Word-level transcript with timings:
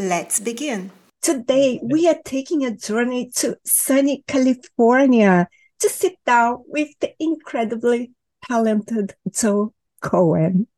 Let's 0.00 0.40
begin. 0.40 0.92
Today, 1.20 1.78
we 1.82 2.08
are 2.08 2.16
taking 2.24 2.64
a 2.64 2.74
journey 2.74 3.30
to 3.34 3.58
sunny 3.66 4.24
California 4.26 5.46
to 5.78 5.88
sit 5.90 6.14
down 6.24 6.64
with 6.68 6.88
the 7.00 7.12
incredibly 7.20 8.12
talented 8.48 9.14
Joel 9.30 9.74
Cohen. 10.00 10.68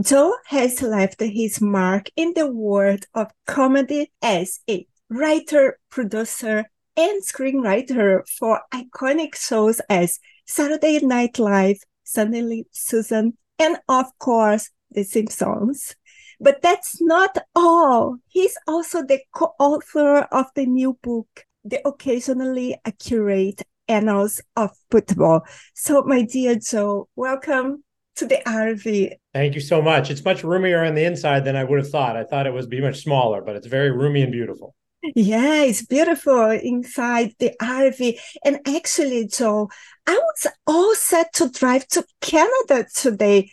Joel 0.00 0.38
has 0.46 0.80
left 0.80 1.20
his 1.20 1.60
mark 1.60 2.08
in 2.16 2.32
the 2.34 2.50
world 2.50 3.04
of 3.12 3.30
comedy 3.46 4.10
as 4.22 4.60
a 4.70 4.86
writer, 5.10 5.78
producer, 5.90 6.64
and 6.96 7.22
screenwriter 7.22 8.26
for 8.26 8.62
iconic 8.72 9.34
shows 9.36 9.82
as 9.90 10.18
Saturday 10.46 10.98
Night 11.00 11.38
Live, 11.38 11.76
Suddenly 12.04 12.64
Susan, 12.70 13.36
and 13.58 13.76
of 13.86 14.06
course, 14.18 14.70
The 14.90 15.02
Simpsons. 15.02 15.94
But 16.42 16.60
that's 16.60 17.00
not 17.00 17.38
all. 17.54 18.16
He's 18.26 18.56
also 18.66 19.04
the 19.04 19.20
co-author 19.32 20.26
of 20.32 20.46
the 20.56 20.66
new 20.66 20.98
book, 21.00 21.44
The 21.64 21.80
Occasionally 21.86 22.76
Accurate 22.84 23.62
Annals 23.86 24.42
of 24.56 24.72
Football. 24.90 25.46
So, 25.74 26.02
my 26.02 26.22
dear 26.22 26.56
Joe, 26.56 27.08
welcome 27.14 27.84
to 28.16 28.26
the 28.26 28.42
RV. 28.44 29.12
Thank 29.32 29.54
you 29.54 29.60
so 29.60 29.80
much. 29.80 30.10
It's 30.10 30.24
much 30.24 30.42
roomier 30.42 30.84
on 30.84 30.96
the 30.96 31.04
inside 31.04 31.44
than 31.44 31.54
I 31.54 31.62
would 31.62 31.78
have 31.78 31.90
thought. 31.90 32.16
I 32.16 32.24
thought 32.24 32.48
it 32.48 32.52
would 32.52 32.68
be 32.68 32.80
much 32.80 33.04
smaller, 33.04 33.40
but 33.40 33.54
it's 33.54 33.68
very 33.68 33.92
roomy 33.92 34.22
and 34.22 34.32
beautiful. 34.32 34.74
Yeah, 35.14 35.62
it's 35.62 35.86
beautiful 35.86 36.50
inside 36.50 37.34
the 37.38 37.52
RV. 37.62 38.18
And 38.44 38.58
actually, 38.66 39.28
Joe, 39.28 39.70
I 40.08 40.14
was 40.14 40.46
all 40.66 40.94
set 40.96 41.32
to 41.34 41.48
drive 41.50 41.86
to 41.88 42.04
Canada 42.20 42.86
today. 42.92 43.52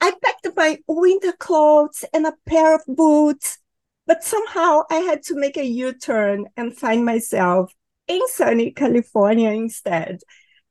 I 0.00 0.12
packed 0.22 0.48
my 0.56 0.78
winter 0.86 1.32
clothes 1.32 2.04
and 2.12 2.26
a 2.26 2.34
pair 2.46 2.74
of 2.74 2.82
boots, 2.86 3.58
but 4.06 4.24
somehow 4.24 4.82
I 4.90 4.96
had 4.96 5.22
to 5.24 5.36
make 5.36 5.56
a 5.56 5.64
U 5.64 5.92
turn 5.92 6.46
and 6.56 6.76
find 6.76 7.04
myself 7.04 7.72
in 8.06 8.20
sunny 8.28 8.70
California 8.72 9.50
instead. 9.50 10.20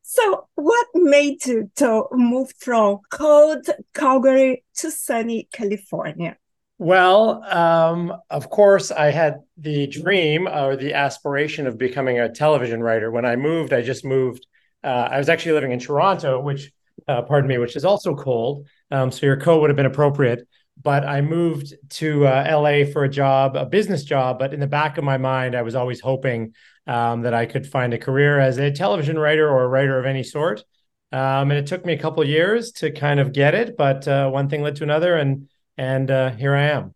So, 0.01 0.47
what 0.55 0.87
made 0.93 1.45
you 1.45 1.69
to 1.75 2.05
move 2.11 2.53
from 2.59 2.99
cold 3.09 3.67
Calgary 3.93 4.63
to 4.77 4.89
sunny 4.89 5.49
California? 5.51 6.37
Well, 6.79 7.43
um, 7.43 8.13
of 8.29 8.49
course, 8.49 8.91
I 8.91 9.11
had 9.11 9.39
the 9.57 9.87
dream 9.87 10.47
or 10.47 10.75
the 10.75 10.93
aspiration 10.93 11.67
of 11.67 11.77
becoming 11.77 12.19
a 12.19 12.29
television 12.29 12.81
writer. 12.81 13.11
When 13.11 13.25
I 13.25 13.35
moved, 13.35 13.73
I 13.73 13.81
just 13.81 14.05
moved. 14.05 14.45
Uh, 14.83 15.09
I 15.11 15.17
was 15.17 15.27
actually 15.27 15.53
living 15.53 15.71
in 15.71 15.79
Toronto, 15.79 16.39
which, 16.39 16.71
uh, 17.07 17.23
pardon 17.23 17.49
me, 17.49 17.57
which 17.57 17.75
is 17.75 17.83
also 17.83 18.15
cold. 18.15 18.67
Um, 18.91 19.11
so 19.11 19.25
your 19.25 19.37
coat 19.37 19.61
would 19.61 19.69
have 19.69 19.77
been 19.77 19.85
appropriate. 19.85 20.47
But 20.81 21.05
I 21.05 21.21
moved 21.21 21.73
to 21.89 22.27
uh, 22.27 22.47
LA 22.49 22.91
for 22.91 23.03
a 23.03 23.09
job, 23.09 23.55
a 23.55 23.65
business 23.65 24.03
job. 24.03 24.37
But 24.37 24.53
in 24.53 24.59
the 24.59 24.67
back 24.67 24.97
of 24.97 25.03
my 25.03 25.17
mind, 25.17 25.55
I 25.55 25.63
was 25.63 25.73
always 25.73 25.99
hoping 25.99 26.53
um, 26.85 27.21
that 27.21 27.33
I 27.33 27.45
could 27.45 27.65
find 27.65 27.93
a 27.93 27.97
career 27.97 28.39
as 28.39 28.57
a 28.57 28.71
television 28.71 29.17
writer 29.17 29.49
or 29.49 29.63
a 29.63 29.67
writer 29.67 29.99
of 29.99 30.05
any 30.05 30.23
sort. 30.23 30.63
Um, 31.11 31.51
and 31.51 31.53
it 31.53 31.67
took 31.67 31.85
me 31.85 31.93
a 31.93 31.97
couple 31.97 32.23
years 32.25 32.71
to 32.73 32.91
kind 32.91 33.19
of 33.19 33.31
get 33.31 33.55
it, 33.55 33.77
but 33.77 34.07
uh, 34.07 34.29
one 34.29 34.49
thing 34.49 34.61
led 34.61 34.75
to 34.77 34.83
another, 34.83 35.15
and 35.15 35.47
and 35.77 36.11
uh, 36.11 36.31
here 36.31 36.53
I 36.53 36.63
am. 36.63 36.93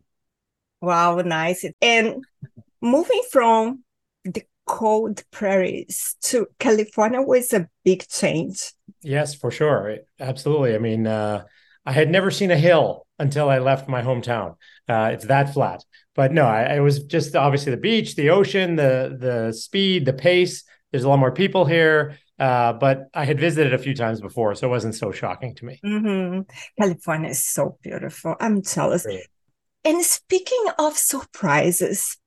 Wow, 0.81 1.15
nice! 1.21 1.65
And 1.81 2.23
moving 2.81 3.21
from 3.31 3.83
the 4.25 4.43
cold 4.65 5.23
prairies 5.31 6.17
to 6.23 6.47
California 6.59 7.21
was 7.21 7.53
a 7.53 7.69
big 7.85 8.05
change. 8.09 8.73
Yes, 9.01 9.33
for 9.33 9.49
sure, 9.49 9.97
absolutely. 10.19 10.75
I 10.75 10.79
mean, 10.79 11.07
uh, 11.07 11.45
I 11.85 11.91
had 11.91 12.09
never 12.09 12.31
seen 12.31 12.51
a 12.51 12.57
hill 12.57 13.07
until 13.17 13.49
I 13.49 13.59
left 13.59 13.89
my 13.89 14.01
hometown. 14.01 14.55
Uh, 14.87 15.11
it's 15.13 15.25
that 15.25 15.53
flat 15.53 15.83
but 16.15 16.31
no, 16.31 16.45
I, 16.45 16.75
I, 16.75 16.79
was 16.79 17.03
just 17.03 17.35
obviously 17.35 17.71
the 17.71 17.77
beach, 17.77 18.15
the 18.15 18.29
ocean, 18.31 18.75
the 18.75 19.17
the 19.19 19.53
speed, 19.53 20.05
the 20.05 20.13
pace. 20.13 20.63
There's 20.91 21.03
a 21.03 21.09
lot 21.09 21.19
more 21.19 21.31
people 21.31 21.63
here, 21.65 22.17
uh, 22.37 22.73
but 22.73 23.07
I 23.13 23.23
had 23.23 23.39
visited 23.39 23.73
a 23.73 23.77
few 23.77 23.95
times 23.95 24.19
before, 24.19 24.53
so 24.55 24.67
it 24.67 24.69
wasn't 24.69 24.95
so 24.95 25.11
shocking 25.11 25.55
to 25.55 25.65
me. 25.65 25.79
Mm-hmm. 25.85 26.41
California 26.79 27.29
is 27.29 27.45
so 27.45 27.77
beautiful. 27.81 28.35
I'm 28.39 28.61
jealous. 28.61 29.07
And 29.85 30.03
speaking 30.03 30.65
of 30.77 30.97
surprises, 30.97 32.17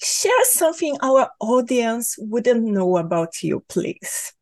share 0.00 0.44
something 0.44 0.96
our 1.02 1.28
audience 1.40 2.14
wouldn't 2.18 2.62
know 2.62 2.96
about 2.96 3.42
you, 3.42 3.64
please. 3.68 4.32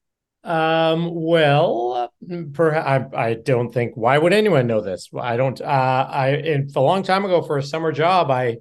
Um, 0.43 1.11
well, 1.13 2.13
perhaps 2.55 3.15
I, 3.15 3.29
I 3.29 3.35
don't 3.35 3.73
think 3.73 3.95
why 3.95 4.17
would 4.17 4.33
anyone 4.33 4.67
know 4.67 4.81
this? 4.81 5.11
I 5.19 5.37
don't 5.37 5.61
uh 5.61 5.65
I 5.65 6.31
in 6.31 6.71
a 6.75 6.81
long 6.81 7.03
time 7.03 7.27
ago 7.27 7.43
for 7.43 7.59
a 7.59 7.63
summer 7.63 7.93
job, 7.93 8.31
I 8.31 8.59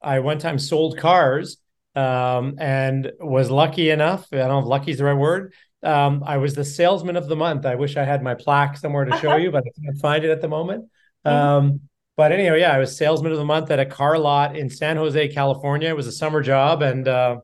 I 0.00 0.20
one 0.20 0.38
time 0.38 0.58
sold 0.58 0.96
cars 0.96 1.58
um, 1.94 2.56
and 2.58 3.12
was 3.20 3.50
lucky 3.50 3.90
enough. 3.90 4.26
I 4.32 4.36
don't 4.36 4.48
know 4.48 4.58
if 4.60 4.66
lucky 4.66 4.92
is 4.92 4.98
the 4.98 5.04
right 5.04 5.12
word. 5.12 5.52
Um, 5.82 6.22
I 6.26 6.38
was 6.38 6.54
the 6.54 6.64
salesman 6.64 7.16
of 7.16 7.28
the 7.28 7.36
month. 7.36 7.66
I 7.66 7.74
wish 7.74 7.96
I 7.96 8.04
had 8.04 8.22
my 8.22 8.34
plaque 8.34 8.76
somewhere 8.76 9.04
to 9.04 9.16
show 9.18 9.36
you, 9.36 9.50
but 9.50 9.64
I 9.66 9.70
can't 9.82 9.98
find 9.98 10.24
it 10.24 10.30
at 10.30 10.40
the 10.40 10.48
moment. 10.48 10.86
Mm-hmm. 11.26 11.36
Um, 11.36 11.80
but 12.16 12.32
anyway, 12.32 12.60
yeah, 12.60 12.72
I 12.72 12.78
was 12.78 12.96
salesman 12.96 13.32
of 13.32 13.38
the 13.38 13.44
month 13.44 13.70
at 13.70 13.78
a 13.78 13.86
car 13.86 14.18
lot 14.18 14.56
in 14.56 14.70
San 14.70 14.96
Jose, 14.96 15.28
California. 15.28 15.88
It 15.88 15.96
was 15.96 16.08
a 16.08 16.12
summer 16.12 16.42
job, 16.42 16.82
and 16.82 17.06
uh, 17.06 17.36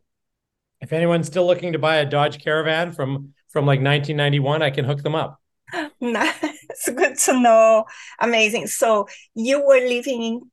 if 0.81 0.93
anyone's 0.93 1.27
still 1.27 1.47
looking 1.47 1.72
to 1.72 1.78
buy 1.78 1.97
a 1.97 2.05
Dodge 2.05 2.43
Caravan 2.43 2.93
from 2.93 3.34
from 3.54 3.66
like 3.66 3.81
1991, 3.81 4.62
I 4.62 4.70
can 4.70 4.84
hook 4.84 5.03
them 5.03 5.15
up. 5.15 5.41
Nice, 6.00 6.91
good 6.94 7.16
to 7.16 7.41
know. 7.41 7.84
Amazing. 8.20 8.66
So 8.66 9.09
you 9.34 9.65
were 9.65 9.81
living 9.81 10.22
in 10.22 10.50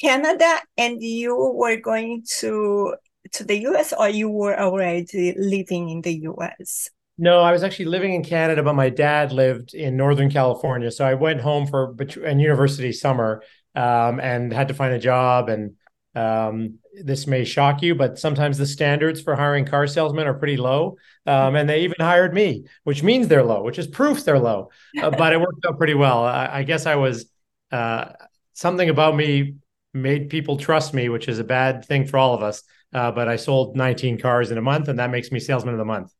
Canada 0.00 0.60
and 0.78 1.02
you 1.02 1.36
were 1.36 1.76
going 1.76 2.24
to 2.38 2.94
to 3.32 3.44
the 3.44 3.58
US 3.68 3.92
or 3.92 4.08
you 4.08 4.30
were 4.30 4.58
already 4.58 5.34
living 5.36 5.90
in 5.90 6.00
the 6.00 6.14
US? 6.30 6.90
No, 7.18 7.40
I 7.40 7.52
was 7.52 7.62
actually 7.62 7.86
living 7.86 8.14
in 8.14 8.24
Canada, 8.24 8.62
but 8.62 8.74
my 8.74 8.88
dad 8.88 9.32
lived 9.32 9.74
in 9.74 9.96
Northern 9.96 10.30
California. 10.30 10.90
So 10.90 11.04
I 11.04 11.14
went 11.14 11.40
home 11.40 11.66
for 11.66 11.94
a 12.24 12.34
university 12.34 12.92
summer 12.92 13.42
um, 13.74 14.20
and 14.20 14.52
had 14.52 14.68
to 14.68 14.74
find 14.74 14.94
a 14.94 14.98
job. 14.98 15.48
And 15.48 15.74
um, 16.14 16.78
this 17.02 17.26
may 17.26 17.44
shock 17.44 17.82
you, 17.82 17.94
but 17.94 18.18
sometimes 18.18 18.58
the 18.58 18.66
standards 18.66 19.20
for 19.20 19.34
hiring 19.34 19.64
car 19.64 19.86
salesmen 19.86 20.26
are 20.26 20.34
pretty 20.34 20.56
low. 20.56 20.96
Um, 21.26 21.56
and 21.56 21.68
they 21.68 21.82
even 21.82 21.96
hired 21.98 22.34
me, 22.34 22.64
which 22.84 23.02
means 23.02 23.28
they're 23.28 23.42
low, 23.42 23.62
which 23.62 23.78
is 23.78 23.86
proof 23.86 24.24
they're 24.24 24.38
low. 24.38 24.70
Uh, 25.00 25.10
but 25.10 25.32
it 25.32 25.40
worked 25.40 25.64
out 25.66 25.78
pretty 25.78 25.94
well. 25.94 26.24
I, 26.24 26.48
I 26.52 26.62
guess 26.62 26.86
I 26.86 26.96
was 26.96 27.26
uh, 27.72 28.12
something 28.52 28.88
about 28.88 29.16
me 29.16 29.56
made 29.92 30.28
people 30.28 30.56
trust 30.56 30.92
me, 30.92 31.08
which 31.08 31.28
is 31.28 31.38
a 31.38 31.44
bad 31.44 31.84
thing 31.84 32.06
for 32.06 32.18
all 32.18 32.34
of 32.34 32.42
us. 32.42 32.62
Uh, 32.92 33.10
but 33.10 33.28
I 33.28 33.36
sold 33.36 33.76
19 33.76 34.18
cars 34.18 34.50
in 34.50 34.58
a 34.58 34.62
month, 34.62 34.88
and 34.88 34.98
that 34.98 35.10
makes 35.10 35.32
me 35.32 35.40
salesman 35.40 35.74
of 35.74 35.78
the 35.78 35.84
month. 35.84 36.12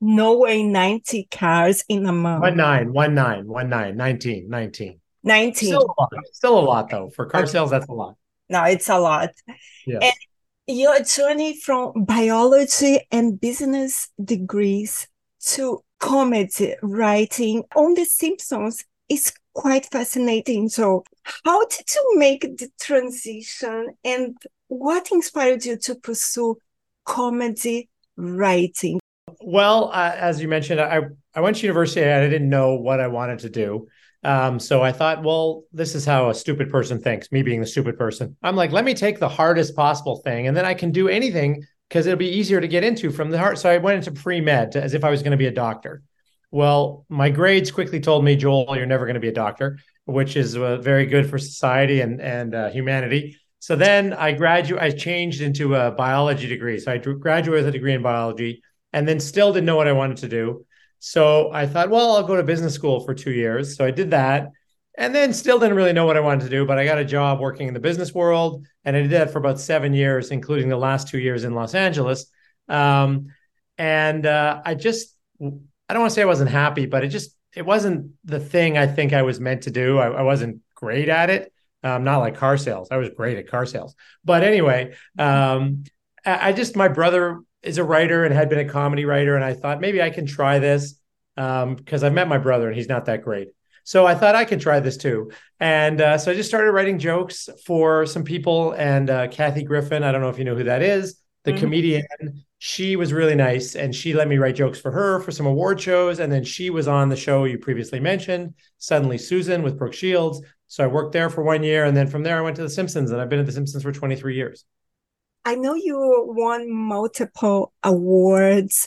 No 0.00 0.38
way, 0.38 0.62
90 0.62 1.28
cars 1.30 1.84
in 1.88 2.06
a 2.06 2.12
month. 2.12 2.42
One 2.42 2.56
nine, 2.56 2.92
one 2.92 3.14
nine, 3.14 3.46
one 3.46 3.68
nine, 3.68 3.96
19, 3.96 4.48
19. 4.48 5.00
19. 5.24 5.68
Still 5.68 5.82
a 5.82 6.00
lot, 6.00 6.10
Still 6.32 6.58
a 6.58 6.60
lot 6.60 6.90
though. 6.90 7.10
For 7.10 7.26
car 7.26 7.46
sales, 7.46 7.70
that's 7.70 7.86
a 7.88 7.92
lot. 7.92 8.16
No, 8.48 8.64
it's 8.64 8.88
a 8.88 8.98
lot. 8.98 9.30
Yes. 9.86 10.02
And 10.02 10.76
your 10.76 11.00
journey 11.02 11.58
from 11.58 12.04
biology 12.04 13.00
and 13.10 13.40
business 13.40 14.08
degrees 14.22 15.08
to 15.40 15.82
comedy 15.98 16.74
writing 16.82 17.64
on 17.74 17.94
The 17.94 18.04
Simpsons 18.04 18.84
is 19.08 19.32
quite 19.54 19.86
fascinating. 19.86 20.68
So, 20.68 21.04
how 21.44 21.64
did 21.66 21.86
you 21.94 22.14
make 22.16 22.42
the 22.42 22.68
transition 22.80 23.88
and 24.04 24.36
what 24.68 25.10
inspired 25.10 25.64
you 25.64 25.76
to 25.78 25.94
pursue 25.94 26.56
comedy 27.04 27.88
writing? 28.16 29.00
Well, 29.40 29.90
uh, 29.92 30.14
as 30.16 30.40
you 30.40 30.48
mentioned, 30.48 30.80
I, 30.80 31.02
I 31.34 31.40
went 31.40 31.56
to 31.56 31.66
university 31.66 32.02
and 32.02 32.10
I 32.10 32.28
didn't 32.28 32.48
know 32.48 32.74
what 32.74 33.00
I 33.00 33.08
wanted 33.08 33.40
to 33.40 33.50
do. 33.50 33.88
Um, 34.24 34.58
so 34.58 34.82
I 34.82 34.92
thought, 34.92 35.22
well, 35.22 35.64
this 35.72 35.94
is 35.94 36.04
how 36.04 36.28
a 36.28 36.34
stupid 36.34 36.70
person 36.70 37.00
thinks, 37.00 37.30
me 37.30 37.42
being 37.42 37.60
the 37.60 37.66
stupid 37.66 37.96
person. 37.96 38.36
I'm 38.42 38.56
like, 38.56 38.72
let 38.72 38.84
me 38.84 38.94
take 38.94 39.20
the 39.20 39.28
hardest 39.28 39.76
possible 39.76 40.16
thing 40.16 40.48
and 40.48 40.56
then 40.56 40.64
I 40.64 40.74
can 40.74 40.90
do 40.90 41.08
anything 41.08 41.64
because 41.88 42.06
it'll 42.06 42.18
be 42.18 42.28
easier 42.28 42.60
to 42.60 42.68
get 42.68 42.84
into 42.84 43.10
from 43.10 43.30
the 43.30 43.38
heart. 43.38 43.58
So 43.58 43.70
I 43.70 43.78
went 43.78 43.98
into 43.98 44.20
pre 44.20 44.40
med 44.40 44.76
as 44.76 44.94
if 44.94 45.04
I 45.04 45.10
was 45.10 45.22
going 45.22 45.30
to 45.32 45.36
be 45.38 45.46
a 45.46 45.52
doctor. 45.52 46.02
Well, 46.50 47.04
my 47.08 47.30
grades 47.30 47.70
quickly 47.70 48.00
told 48.00 48.24
me, 48.24 48.36
Joel, 48.36 48.76
you're 48.76 48.86
never 48.86 49.04
going 49.04 49.14
to 49.14 49.20
be 49.20 49.28
a 49.28 49.32
doctor, 49.32 49.78
which 50.06 50.36
is 50.36 50.56
uh, 50.56 50.78
very 50.78 51.06
good 51.06 51.28
for 51.28 51.38
society 51.38 52.00
and 52.00 52.20
and 52.20 52.54
uh, 52.54 52.70
humanity. 52.70 53.36
So 53.60 53.76
then 53.76 54.12
I 54.12 54.32
graduate. 54.32 54.82
I 54.82 54.90
changed 54.90 55.40
into 55.40 55.74
a 55.74 55.90
biology 55.90 56.46
degree. 56.46 56.78
So 56.78 56.92
I 56.92 56.98
graduated 56.98 57.64
with 57.64 57.68
a 57.68 57.72
degree 57.72 57.92
in 57.92 58.02
biology, 58.02 58.62
and 58.92 59.06
then 59.06 59.20
still 59.20 59.52
didn't 59.52 59.66
know 59.66 59.76
what 59.76 59.88
I 59.88 59.92
wanted 59.92 60.18
to 60.18 60.28
do. 60.28 60.64
So 60.98 61.50
I 61.52 61.66
thought, 61.66 61.90
well, 61.90 62.16
I'll 62.16 62.26
go 62.26 62.36
to 62.36 62.42
business 62.42 62.74
school 62.74 63.00
for 63.00 63.14
two 63.14 63.32
years. 63.32 63.76
So 63.76 63.84
I 63.84 63.90
did 63.90 64.10
that, 64.10 64.50
and 64.96 65.14
then 65.14 65.32
still 65.32 65.58
didn't 65.58 65.76
really 65.76 65.92
know 65.92 66.06
what 66.06 66.16
I 66.16 66.20
wanted 66.20 66.44
to 66.44 66.50
do. 66.50 66.66
But 66.66 66.78
I 66.78 66.84
got 66.84 66.98
a 66.98 67.04
job 67.04 67.40
working 67.40 67.68
in 67.68 67.74
the 67.74 67.80
business 67.80 68.12
world, 68.12 68.66
and 68.84 68.96
I 68.96 69.02
did 69.02 69.10
that 69.12 69.30
for 69.30 69.38
about 69.38 69.60
seven 69.60 69.94
years, 69.94 70.30
including 70.30 70.68
the 70.68 70.76
last 70.76 71.08
two 71.08 71.18
years 71.18 71.44
in 71.44 71.54
Los 71.54 71.74
Angeles. 71.74 72.26
Um, 72.68 73.26
and 73.78 74.26
uh, 74.26 74.60
I 74.64 74.74
just 74.74 75.14
I 75.40 75.94
don't 75.94 76.00
want 76.00 76.10
to 76.10 76.14
say 76.14 76.22
I 76.22 76.26
wasn't 76.26 76.50
happy, 76.50 76.86
but 76.86 77.04
it 77.04 77.08
just 77.08 77.34
it 77.54 77.64
wasn't 77.64 78.12
the 78.24 78.40
thing 78.40 78.76
I 78.76 78.86
think 78.86 79.12
I 79.12 79.22
was 79.22 79.40
meant 79.40 79.62
to 79.62 79.70
do. 79.70 79.98
I, 79.98 80.08
I 80.08 80.22
wasn't 80.22 80.60
great 80.74 81.08
at 81.08 81.30
it. 81.30 81.52
Um, 81.82 82.04
not 82.04 82.18
like 82.18 82.36
car 82.36 82.56
sales. 82.56 82.88
I 82.90 82.96
was 82.96 83.08
great 83.10 83.38
at 83.38 83.48
car 83.48 83.64
sales, 83.64 83.94
but 84.24 84.42
anyway, 84.42 84.94
um, 85.16 85.84
I, 86.26 86.48
I, 86.48 86.52
just 86.52 86.74
my 86.74 86.88
brother 86.88 87.40
is 87.62 87.78
a 87.78 87.84
writer 87.84 88.24
and 88.24 88.34
had 88.34 88.48
been 88.48 88.58
a 88.58 88.68
comedy 88.68 89.04
writer, 89.04 89.34
and 89.34 89.44
I 89.44 89.54
thought 89.54 89.80
maybe 89.80 90.02
I 90.02 90.10
can 90.10 90.26
try 90.26 90.58
this 90.58 91.00
because 91.36 92.02
um, 92.02 92.04
I 92.04 92.10
met 92.10 92.28
my 92.28 92.38
brother 92.38 92.68
and 92.68 92.76
he's 92.76 92.88
not 92.88 93.06
that 93.06 93.22
great. 93.22 93.48
So 93.84 94.06
I 94.06 94.14
thought 94.14 94.34
I 94.34 94.44
could 94.44 94.60
try 94.60 94.80
this 94.80 94.96
too, 94.96 95.30
and 95.60 96.00
uh, 96.00 96.18
so 96.18 96.30
I 96.30 96.34
just 96.34 96.48
started 96.48 96.72
writing 96.72 96.98
jokes 96.98 97.48
for 97.64 98.04
some 98.06 98.24
people. 98.24 98.72
And 98.72 99.08
uh, 99.08 99.28
Kathy 99.28 99.62
Griffin, 99.62 100.02
I 100.02 100.12
don't 100.12 100.20
know 100.20 100.28
if 100.28 100.38
you 100.38 100.44
know 100.44 100.54
who 100.54 100.64
that 100.64 100.82
is, 100.82 101.20
the 101.44 101.52
mm-hmm. 101.52 101.60
comedian 101.60 102.44
she 102.58 102.96
was 102.96 103.12
really 103.12 103.36
nice 103.36 103.76
and 103.76 103.94
she 103.94 104.12
let 104.12 104.26
me 104.26 104.36
write 104.36 104.56
jokes 104.56 104.80
for 104.80 104.90
her 104.90 105.20
for 105.20 105.30
some 105.30 105.46
award 105.46 105.80
shows 105.80 106.18
and 106.18 106.32
then 106.32 106.42
she 106.42 106.70
was 106.70 106.88
on 106.88 107.08
the 107.08 107.16
show 107.16 107.44
you 107.44 107.56
previously 107.56 108.00
mentioned 108.00 108.52
suddenly 108.78 109.16
susan 109.16 109.62
with 109.62 109.78
brooke 109.78 109.94
shields 109.94 110.42
so 110.66 110.82
i 110.82 110.86
worked 110.86 111.12
there 111.12 111.30
for 111.30 111.44
one 111.44 111.62
year 111.62 111.84
and 111.84 111.96
then 111.96 112.08
from 112.08 112.22
there 112.22 112.36
i 112.36 112.40
went 112.40 112.56
to 112.56 112.62
the 112.62 112.68
simpsons 112.68 113.10
and 113.10 113.20
i've 113.20 113.28
been 113.28 113.38
at 113.38 113.46
the 113.46 113.52
simpsons 113.52 113.82
for 113.82 113.92
23 113.92 114.34
years 114.34 114.64
i 115.44 115.54
know 115.54 115.74
you 115.74 116.24
won 116.28 116.70
multiple 116.70 117.72
awards. 117.82 118.86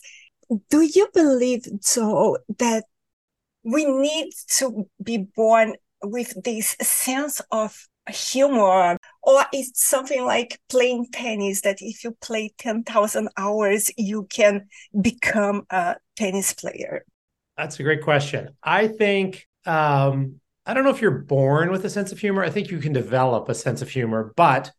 Do 0.69 0.81
you 0.81 1.07
believe 1.13 1.65
so 1.81 2.37
that 2.59 2.83
we 3.63 3.85
need 3.85 4.31
to 4.57 4.89
be 5.01 5.27
born 5.35 5.75
with 6.03 6.33
this 6.43 6.75
sense 6.81 7.41
of 7.51 7.87
humor? 8.09 8.97
Or 9.23 9.45
it's 9.53 9.83
something 9.83 10.25
like 10.25 10.59
playing 10.69 11.07
tennis 11.11 11.61
that 11.61 11.77
if 11.81 12.03
you 12.03 12.17
play 12.21 12.53
10,000 12.57 13.29
hours 13.37 13.91
you 13.97 14.27
can 14.29 14.67
become 14.99 15.63
a 15.69 15.95
tennis 16.15 16.53
player? 16.53 17.05
That's 17.57 17.79
a 17.79 17.83
great 17.83 18.03
question. 18.03 18.49
I 18.63 18.87
think 18.87 19.47
um, 19.65 20.39
i 20.65 20.73
don't 20.73 20.83
know 20.83 20.89
if 20.89 21.01
you're 21.01 21.11
born 21.11 21.71
with 21.71 21.85
a 21.85 21.89
sense 21.89 22.11
of 22.11 22.19
humor. 22.19 22.43
I 22.43 22.49
think 22.49 22.71
you 22.71 22.79
can 22.79 22.93
develop 22.93 23.47
a 23.47 23.55
sense 23.55 23.81
of 23.81 23.89
humor 23.89 24.33
but 24.35 24.71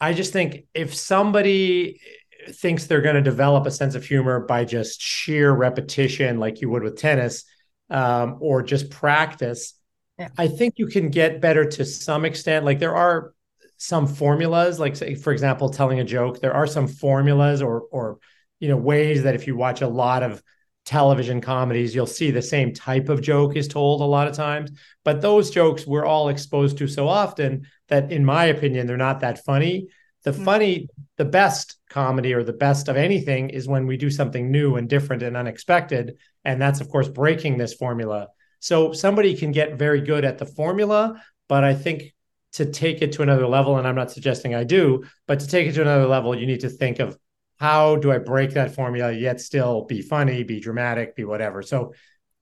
i 0.00 0.12
just 0.12 0.32
think 0.32 0.66
if 0.74 0.94
somebody 0.94 2.00
thinks 2.48 2.86
they're 2.86 3.00
going 3.00 3.16
to 3.16 3.22
develop 3.22 3.66
a 3.66 3.70
sense 3.70 3.94
of 3.94 4.04
humor 4.04 4.40
by 4.40 4.64
just 4.64 5.00
sheer 5.00 5.52
repetition 5.52 6.38
like 6.38 6.60
you 6.60 6.70
would 6.70 6.82
with 6.82 6.96
tennis 6.96 7.44
um, 7.90 8.38
or 8.40 8.62
just 8.62 8.90
practice 8.90 9.74
yeah. 10.18 10.28
I 10.38 10.48
think 10.48 10.74
you 10.78 10.86
can 10.86 11.10
get 11.10 11.40
better 11.40 11.64
to 11.64 11.84
some 11.84 12.24
extent. 12.24 12.64
Like 12.64 12.78
there 12.78 12.96
are 12.96 13.34
some 13.76 14.06
formulas, 14.06 14.80
like 14.80 14.96
say, 14.96 15.14
for 15.14 15.32
example, 15.32 15.68
telling 15.68 16.00
a 16.00 16.04
joke. 16.04 16.40
There 16.40 16.54
are 16.54 16.66
some 16.66 16.88
formulas 16.88 17.60
or 17.60 17.82
or 17.90 18.18
you 18.58 18.68
know 18.68 18.76
ways 18.76 19.24
that 19.24 19.34
if 19.34 19.46
you 19.46 19.56
watch 19.56 19.82
a 19.82 19.88
lot 19.88 20.22
of 20.22 20.42
television 20.86 21.40
comedies, 21.40 21.94
you'll 21.94 22.06
see 22.06 22.30
the 22.30 22.40
same 22.40 22.72
type 22.72 23.10
of 23.10 23.20
joke 23.20 23.56
is 23.56 23.68
told 23.68 24.00
a 24.00 24.04
lot 24.04 24.28
of 24.28 24.34
times. 24.34 24.70
But 25.04 25.20
those 25.20 25.50
jokes 25.50 25.86
we're 25.86 26.06
all 26.06 26.28
exposed 26.28 26.78
to 26.78 26.88
so 26.88 27.06
often 27.08 27.66
that, 27.88 28.10
in 28.10 28.24
my 28.24 28.46
opinion, 28.46 28.86
they're 28.86 28.96
not 28.96 29.20
that 29.20 29.44
funny. 29.44 29.88
The 30.22 30.30
mm-hmm. 30.30 30.44
funny, 30.44 30.88
the 31.18 31.24
best 31.26 31.76
comedy 31.90 32.32
or 32.32 32.42
the 32.42 32.52
best 32.52 32.88
of 32.88 32.96
anything 32.96 33.50
is 33.50 33.68
when 33.68 33.86
we 33.86 33.98
do 33.98 34.10
something 34.10 34.50
new 34.50 34.76
and 34.76 34.88
different 34.88 35.22
and 35.22 35.36
unexpected. 35.36 36.16
And 36.44 36.62
that's, 36.62 36.80
of 36.80 36.88
course, 36.88 37.08
breaking 37.08 37.58
this 37.58 37.74
formula 37.74 38.28
so 38.60 38.92
somebody 38.92 39.36
can 39.36 39.52
get 39.52 39.78
very 39.78 40.00
good 40.00 40.24
at 40.24 40.38
the 40.38 40.46
formula, 40.46 41.22
but 41.48 41.64
I 41.64 41.74
think 41.74 42.14
to 42.54 42.66
take 42.66 43.02
it 43.02 43.12
to 43.12 43.22
another 43.22 43.46
level, 43.46 43.76
and 43.76 43.86
I'm 43.86 43.94
not 43.94 44.10
suggesting 44.10 44.54
I 44.54 44.64
do, 44.64 45.04
but 45.26 45.40
to 45.40 45.46
take 45.46 45.68
it 45.68 45.74
to 45.74 45.82
another 45.82 46.06
level, 46.06 46.34
you 46.34 46.46
need 46.46 46.60
to 46.60 46.68
think 46.68 46.98
of 46.98 47.18
how 47.58 47.96
do 47.96 48.12
I 48.12 48.18
break 48.18 48.52
that 48.52 48.74
formula 48.74 49.12
yet 49.12 49.40
still 49.40 49.84
be 49.84 50.02
funny, 50.02 50.42
be 50.42 50.60
dramatic, 50.60 51.16
be 51.16 51.24
whatever. 51.24 51.62
So 51.62 51.94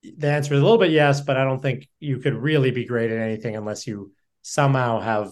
the 0.03 0.29
answer 0.31 0.55
is 0.55 0.61
a 0.61 0.63
little 0.63 0.79
bit 0.79 0.91
yes, 0.91 1.21
but 1.21 1.37
I 1.37 1.45
don't 1.45 1.63
think 1.63 1.89
you 2.01 2.19
could 2.19 2.35
really 2.35 2.71
be 2.71 2.85
great 2.85 3.11
at 3.11 3.19
anything 3.19 3.57
unless 3.57 3.87
you 3.87 4.13
somehow 4.43 5.01
have 5.01 5.31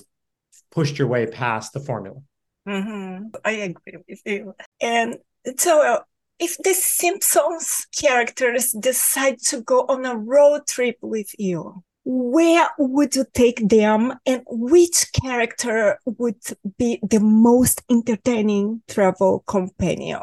pushed 0.70 0.98
your 0.98 1.08
way 1.08 1.26
past 1.26 1.72
the 1.72 1.80
formula. 1.80 2.20
Mm-hmm. 2.66 3.28
I 3.44 3.50
agree 3.50 3.98
with 4.08 4.20
you. 4.24 4.54
And 4.80 5.16
so 5.56 5.82
uh, 5.82 6.00
if 6.38 6.56
the 6.58 6.72
Simpsons 6.72 7.86
characters 7.96 8.70
decide 8.72 9.38
to 9.48 9.62
go 9.62 9.80
on 9.88 10.06
a 10.06 10.16
road 10.16 10.66
trip 10.66 10.96
with 11.00 11.30
you, 11.38 11.82
where 12.04 12.68
would 12.78 13.14
you 13.14 13.24
take 13.32 13.68
them 13.68 14.14
and 14.26 14.42
which 14.48 15.06
character 15.20 15.98
would 16.04 16.36
be 16.78 16.98
the 17.08 17.20
most 17.20 17.82
entertaining 17.90 18.82
travel 18.88 19.44
companion? 19.46 20.20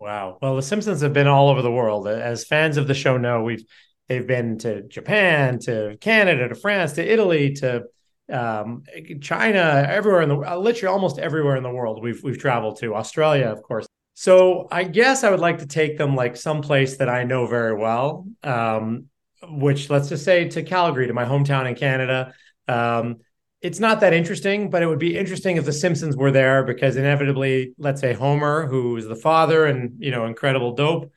Wow. 0.00 0.38
Well, 0.40 0.56
the 0.56 0.62
Simpsons 0.62 1.00
have 1.02 1.12
been 1.12 1.26
all 1.26 1.48
over 1.48 1.62
the 1.62 1.70
world. 1.70 2.08
As 2.08 2.44
fans 2.44 2.76
of 2.76 2.86
the 2.86 2.94
show 2.94 3.16
know, 3.16 3.42
we've 3.42 3.64
they've 4.08 4.26
been 4.26 4.58
to 4.58 4.82
Japan, 4.82 5.58
to 5.60 5.96
Canada, 6.00 6.48
to 6.48 6.54
France, 6.54 6.92
to 6.92 7.02
Italy, 7.02 7.54
to 7.54 7.84
um, 8.30 8.84
China, 9.20 9.86
everywhere 9.88 10.22
in 10.22 10.28
the 10.28 10.36
literally 10.58 10.92
almost 10.92 11.18
everywhere 11.18 11.56
in 11.56 11.62
the 11.62 11.70
world 11.70 12.02
we've 12.02 12.22
we've 12.22 12.38
traveled 12.38 12.78
to. 12.80 12.94
Australia, 12.94 13.46
of 13.46 13.62
course. 13.62 13.86
So 14.14 14.68
I 14.70 14.84
guess 14.84 15.24
I 15.24 15.30
would 15.30 15.40
like 15.40 15.58
to 15.58 15.66
take 15.66 15.98
them 15.98 16.14
like 16.14 16.36
someplace 16.36 16.98
that 16.98 17.08
I 17.08 17.24
know 17.24 17.46
very 17.46 17.74
well, 17.74 18.26
um, 18.42 19.06
which 19.48 19.90
let's 19.90 20.08
just 20.08 20.24
say 20.24 20.48
to 20.48 20.62
Calgary, 20.62 21.06
to 21.06 21.12
my 21.12 21.24
hometown 21.24 21.68
in 21.68 21.74
Canada. 21.74 22.34
Um, 22.68 23.16
it's 23.60 23.80
not 23.80 24.00
that 24.00 24.12
interesting, 24.12 24.68
but 24.68 24.82
it 24.82 24.86
would 24.86 24.98
be 24.98 25.16
interesting 25.16 25.56
if 25.56 25.64
the 25.64 25.72
Simpsons 25.72 26.16
were 26.16 26.30
there 26.30 26.64
because 26.64 26.96
inevitably, 26.96 27.72
let's 27.78 28.00
say 28.00 28.12
Homer, 28.12 28.66
who's 28.66 29.06
the 29.06 29.16
father 29.16 29.66
and 29.66 29.94
you 29.98 30.10
know 30.10 30.26
incredible 30.26 30.74
dope, 30.74 31.10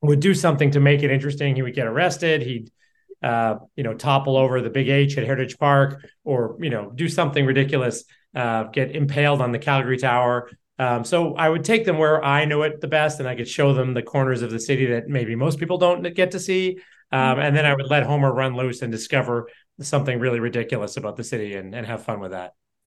would 0.00 0.20
do 0.20 0.34
something 0.34 0.70
to 0.72 0.80
make 0.80 1.02
it 1.02 1.10
interesting. 1.10 1.54
He 1.54 1.62
would 1.62 1.74
get 1.74 1.86
arrested. 1.86 2.42
He'd 2.42 2.70
uh, 3.22 3.56
you 3.76 3.84
know 3.84 3.94
topple 3.94 4.36
over 4.36 4.60
the 4.60 4.70
Big 4.70 4.88
H 4.88 5.18
at 5.18 5.24
Heritage 5.24 5.58
Park, 5.58 6.06
or 6.24 6.56
you 6.60 6.70
know 6.70 6.90
do 6.94 7.08
something 7.08 7.44
ridiculous, 7.44 8.04
uh, 8.34 8.64
get 8.64 8.96
impaled 8.96 9.42
on 9.42 9.52
the 9.52 9.58
Calgary 9.58 9.98
Tower 9.98 10.50
um, 10.78 11.04
so 11.04 11.34
I 11.34 11.48
would 11.48 11.64
take 11.64 11.84
them 11.84 11.98
where 11.98 12.24
I 12.24 12.44
know 12.44 12.62
it 12.62 12.80
the 12.80 12.86
best, 12.86 13.18
and 13.18 13.28
I 13.28 13.34
could 13.34 13.48
show 13.48 13.74
them 13.74 13.94
the 13.94 14.02
corners 14.02 14.42
of 14.42 14.50
the 14.50 14.60
city 14.60 14.86
that 14.86 15.08
maybe 15.08 15.34
most 15.34 15.58
people 15.58 15.78
don't 15.78 16.02
get 16.14 16.30
to 16.32 16.40
see. 16.40 16.78
Um, 17.10 17.38
and 17.38 17.56
then 17.56 17.64
I 17.64 17.74
would 17.74 17.88
let 17.88 18.04
Homer 18.04 18.32
run 18.32 18.54
loose 18.54 18.82
and 18.82 18.92
discover 18.92 19.48
something 19.80 20.18
really 20.18 20.40
ridiculous 20.40 20.96
about 20.96 21.16
the 21.16 21.24
city 21.24 21.54
and, 21.54 21.74
and 21.74 21.86
have 21.86 22.04
fun 22.04 22.20
with 22.20 22.32
that. 22.32 22.54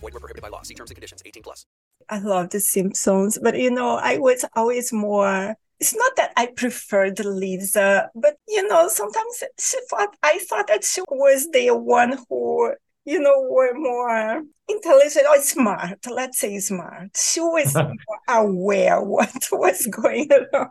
Void 0.00 0.14
were 0.14 0.20
prohibited 0.20 0.42
by 0.42 0.48
law. 0.48 0.62
See 0.62 0.74
terms 0.74 0.90
and 0.90 0.96
conditions. 0.96 1.22
18 1.24 1.42
plus. 1.42 1.66
I 2.08 2.18
love 2.18 2.50
The 2.50 2.60
Simpsons, 2.60 3.38
but 3.40 3.56
you 3.58 3.70
know, 3.70 3.96
I 3.96 4.18
was 4.18 4.44
always 4.56 4.92
more 4.92 5.54
it's 5.80 5.96
not 5.96 6.14
that 6.16 6.32
I 6.36 6.46
preferred 6.46 7.18
Lisa, 7.24 8.10
but 8.14 8.36
you 8.46 8.68
know, 8.68 8.88
sometimes 8.88 9.42
she 9.58 9.78
thought 9.88 10.14
I 10.22 10.38
thought 10.38 10.66
that 10.68 10.84
she 10.84 11.00
was 11.08 11.48
the 11.50 11.70
one 11.70 12.18
who, 12.28 12.74
you 13.06 13.18
know, 13.18 13.46
were 13.48 13.72
more 13.74 14.42
intelligent 14.68 15.26
or 15.26 15.40
smart. 15.40 15.98
Let's 16.08 16.38
say 16.38 16.58
smart. 16.58 17.16
She 17.16 17.40
was 17.40 17.74
more 17.74 17.96
aware 18.28 19.02
what 19.02 19.34
was 19.52 19.86
going 19.86 20.28
on. 20.52 20.70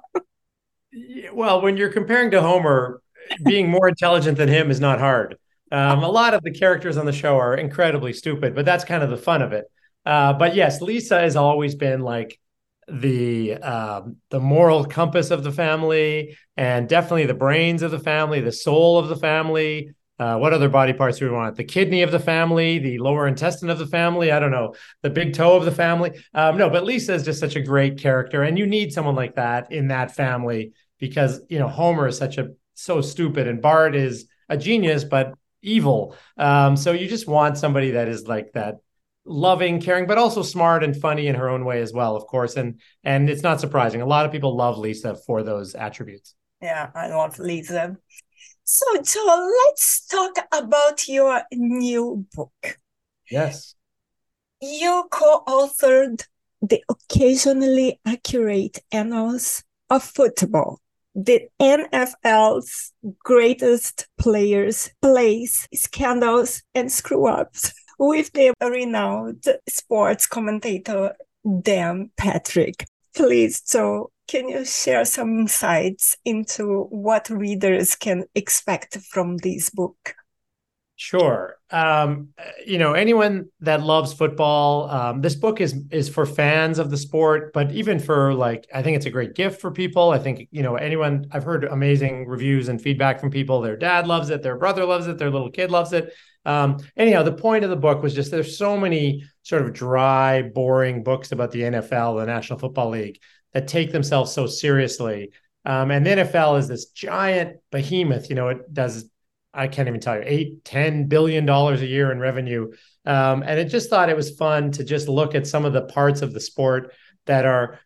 Well, 1.33 1.61
when 1.61 1.75
you're 1.75 1.91
comparing 1.91 2.29
to 2.31 2.41
Homer, 2.41 3.01
being 3.43 3.69
more 3.69 3.89
intelligent 3.89 4.37
than 4.37 4.47
him 4.47 4.69
is 4.69 4.79
not 4.79 4.99
hard. 4.99 5.37
Um, 5.71 6.03
a 6.03 6.09
lot 6.09 6.33
of 6.33 6.41
the 6.43 6.51
characters 6.51 6.97
on 6.97 7.05
the 7.05 7.13
show 7.13 7.37
are 7.37 7.55
incredibly 7.55 8.13
stupid, 8.13 8.55
but 8.55 8.65
that's 8.65 8.83
kind 8.83 9.03
of 9.03 9.09
the 9.09 9.17
fun 9.17 9.41
of 9.41 9.53
it. 9.53 9.65
Uh, 10.05 10.33
but 10.33 10.55
yes, 10.55 10.81
Lisa 10.81 11.19
has 11.19 11.35
always 11.35 11.75
been 11.75 12.01
like 12.01 12.39
the 12.87 13.55
um, 13.57 14.17
the 14.29 14.39
moral 14.39 14.85
compass 14.85 15.31
of 15.31 15.43
the 15.43 15.51
family, 15.51 16.37
and 16.57 16.89
definitely 16.89 17.25
the 17.25 17.33
brains 17.33 17.83
of 17.83 17.91
the 17.91 17.99
family, 17.99 18.41
the 18.41 18.51
soul 18.51 18.97
of 18.97 19.09
the 19.09 19.15
family. 19.15 19.91
Uh, 20.17 20.37
what 20.37 20.51
other 20.51 20.67
body 20.67 20.91
parts 20.91 21.17
do 21.19 21.25
we 21.25 21.31
want? 21.31 21.55
The 21.55 21.63
kidney 21.63 22.01
of 22.01 22.11
the 22.11 22.19
family, 22.19 22.77
the 22.79 22.97
lower 22.97 23.25
intestine 23.27 23.69
of 23.69 23.79
the 23.79 23.87
family. 23.87 24.31
I 24.31 24.39
don't 24.39 24.51
know, 24.51 24.75
the 25.01 25.09
big 25.09 25.33
toe 25.33 25.55
of 25.55 25.63
the 25.63 25.71
family. 25.71 26.11
Um, 26.33 26.57
no, 26.57 26.69
but 26.69 26.83
Lisa 26.83 27.13
is 27.13 27.23
just 27.23 27.39
such 27.39 27.55
a 27.55 27.61
great 27.61 27.99
character, 27.99 28.43
and 28.43 28.57
you 28.57 28.65
need 28.65 28.91
someone 28.91 29.15
like 29.15 29.35
that 29.35 29.71
in 29.71 29.89
that 29.89 30.15
family 30.15 30.73
because 30.99 31.41
you 31.49 31.59
know 31.59 31.67
Homer 31.67 32.07
is 32.07 32.17
such 32.17 32.37
a 32.37 32.49
so 32.73 33.01
stupid, 33.01 33.47
and 33.47 33.61
Bart 33.61 33.95
is 33.95 34.25
a 34.49 34.57
genius, 34.57 35.03
but 35.03 35.33
evil. 35.61 36.15
Um, 36.37 36.75
so 36.75 36.91
you 36.91 37.07
just 37.07 37.27
want 37.27 37.57
somebody 37.57 37.91
that 37.91 38.07
is 38.07 38.27
like 38.27 38.51
that 38.53 38.75
loving, 39.25 39.79
caring, 39.79 40.07
but 40.07 40.17
also 40.17 40.41
smart 40.41 40.83
and 40.83 40.99
funny 40.99 41.27
in 41.27 41.35
her 41.35 41.49
own 41.49 41.65
way 41.65 41.81
as 41.81 41.93
well, 41.93 42.15
of 42.15 42.25
course. 42.27 42.55
And 42.55 42.79
and 43.03 43.29
it's 43.29 43.43
not 43.43 43.59
surprising. 43.59 44.01
A 44.01 44.05
lot 44.05 44.25
of 44.25 44.31
people 44.31 44.55
love 44.55 44.77
Lisa 44.77 45.15
for 45.15 45.43
those 45.43 45.75
attributes. 45.75 46.35
Yeah, 46.61 46.89
I 46.93 47.07
love 47.07 47.39
Lisa. 47.39 47.97
So, 48.63 48.85
Joe, 49.01 49.51
let's 49.65 50.05
talk 50.05 50.35
about 50.51 51.07
your 51.07 51.41
new 51.51 52.25
book. 52.35 52.77
Yes. 53.31 53.75
You 54.61 55.05
co-authored 55.09 56.23
the 56.61 56.83
occasionally 56.89 57.99
accurate 58.05 58.79
annals 58.91 59.63
of 59.89 60.03
football 60.03 60.81
the 61.15 61.47
NFL's 61.61 62.93
greatest 63.23 64.07
players, 64.17 64.89
plays, 65.01 65.67
scandals, 65.73 66.63
and 66.75 66.91
screw 66.91 67.27
ups 67.27 67.73
with 67.99 68.31
the 68.33 68.53
renowned 68.61 69.43
sports 69.67 70.27
commentator 70.27 71.15
Dan 71.61 72.11
Patrick. 72.17 72.85
Please, 73.15 73.61
so 73.65 74.11
can 74.27 74.47
you 74.47 74.63
share 74.63 75.05
some 75.05 75.39
insights 75.39 76.15
into 76.23 76.83
what 76.91 77.29
readers 77.29 77.95
can 77.95 78.25
expect 78.35 78.97
from 78.97 79.37
this 79.37 79.71
book? 79.71 80.15
Sure. 81.01 81.55
Um, 81.71 82.33
you 82.65 82.77
know, 82.77 82.91
anyone 82.91 83.45
that 83.61 83.81
loves 83.81 84.11
football, 84.11 84.89
um, 84.89 85.21
this 85.21 85.33
book 85.33 85.61
is 85.61 85.81
is 85.91 86.09
for 86.09 86.25
fans 86.25 86.77
of 86.77 86.89
the 86.89 86.97
sport, 86.97 87.53
but 87.53 87.71
even 87.71 87.99
for 87.99 88.33
like, 88.33 88.67
I 88.75 88.81
think 88.81 88.97
it's 88.97 89.05
a 89.05 89.09
great 89.09 89.33
gift 89.33 89.61
for 89.61 89.71
people. 89.71 90.09
I 90.09 90.19
think 90.19 90.49
you 90.51 90.61
know, 90.61 90.75
anyone. 90.75 91.27
I've 91.31 91.45
heard 91.45 91.63
amazing 91.63 92.27
reviews 92.27 92.67
and 92.67 92.81
feedback 92.81 93.21
from 93.21 93.31
people. 93.31 93.61
Their 93.61 93.77
dad 93.77 94.07
loves 94.07 94.29
it, 94.29 94.43
their 94.43 94.57
brother 94.57 94.83
loves 94.83 95.07
it, 95.07 95.17
their 95.17 95.29
little 95.29 95.49
kid 95.49 95.71
loves 95.71 95.93
it. 95.93 96.13
Um, 96.43 96.79
anyhow, 96.97 97.23
the 97.23 97.31
point 97.31 97.63
of 97.63 97.69
the 97.69 97.77
book 97.77 98.03
was 98.03 98.13
just 98.13 98.29
there's 98.29 98.57
so 98.57 98.75
many 98.75 99.23
sort 99.43 99.61
of 99.61 99.71
dry, 99.71 100.41
boring 100.41 101.01
books 101.01 101.31
about 101.31 101.51
the 101.51 101.61
NFL, 101.61 102.19
the 102.19 102.25
National 102.25 102.59
Football 102.59 102.89
League, 102.89 103.21
that 103.53 103.69
take 103.69 103.93
themselves 103.93 104.33
so 104.33 104.47
seriously. 104.47 105.31
Um, 105.63 105.91
and 105.91 106.05
the 106.05 106.09
NFL 106.09 106.59
is 106.59 106.67
this 106.67 106.87
giant 106.87 107.55
behemoth. 107.71 108.27
You 108.27 108.35
know, 108.35 108.49
it 108.49 108.73
does 108.73 109.09
I 109.53 109.67
can't 109.67 109.87
even 109.87 109.99
tell 109.99 110.15
you, 110.15 110.23
eight, 110.25 110.63
ten 110.63 111.05
billion 111.05 111.45
dollars 111.45 111.81
a 111.81 111.87
year 111.87 112.11
in 112.11 112.19
revenue. 112.19 112.71
Um, 113.05 113.43
and 113.43 113.59
it 113.59 113.65
just 113.65 113.89
thought 113.89 114.09
it 114.09 114.15
was 114.15 114.31
fun 114.37 114.71
to 114.73 114.83
just 114.83 115.07
look 115.07 115.35
at 115.35 115.47
some 115.47 115.65
of 115.65 115.73
the 115.73 115.83
parts 115.83 116.21
of 116.21 116.33
the 116.33 116.39
sport 116.39 116.93
that 117.25 117.45
are 117.45 117.79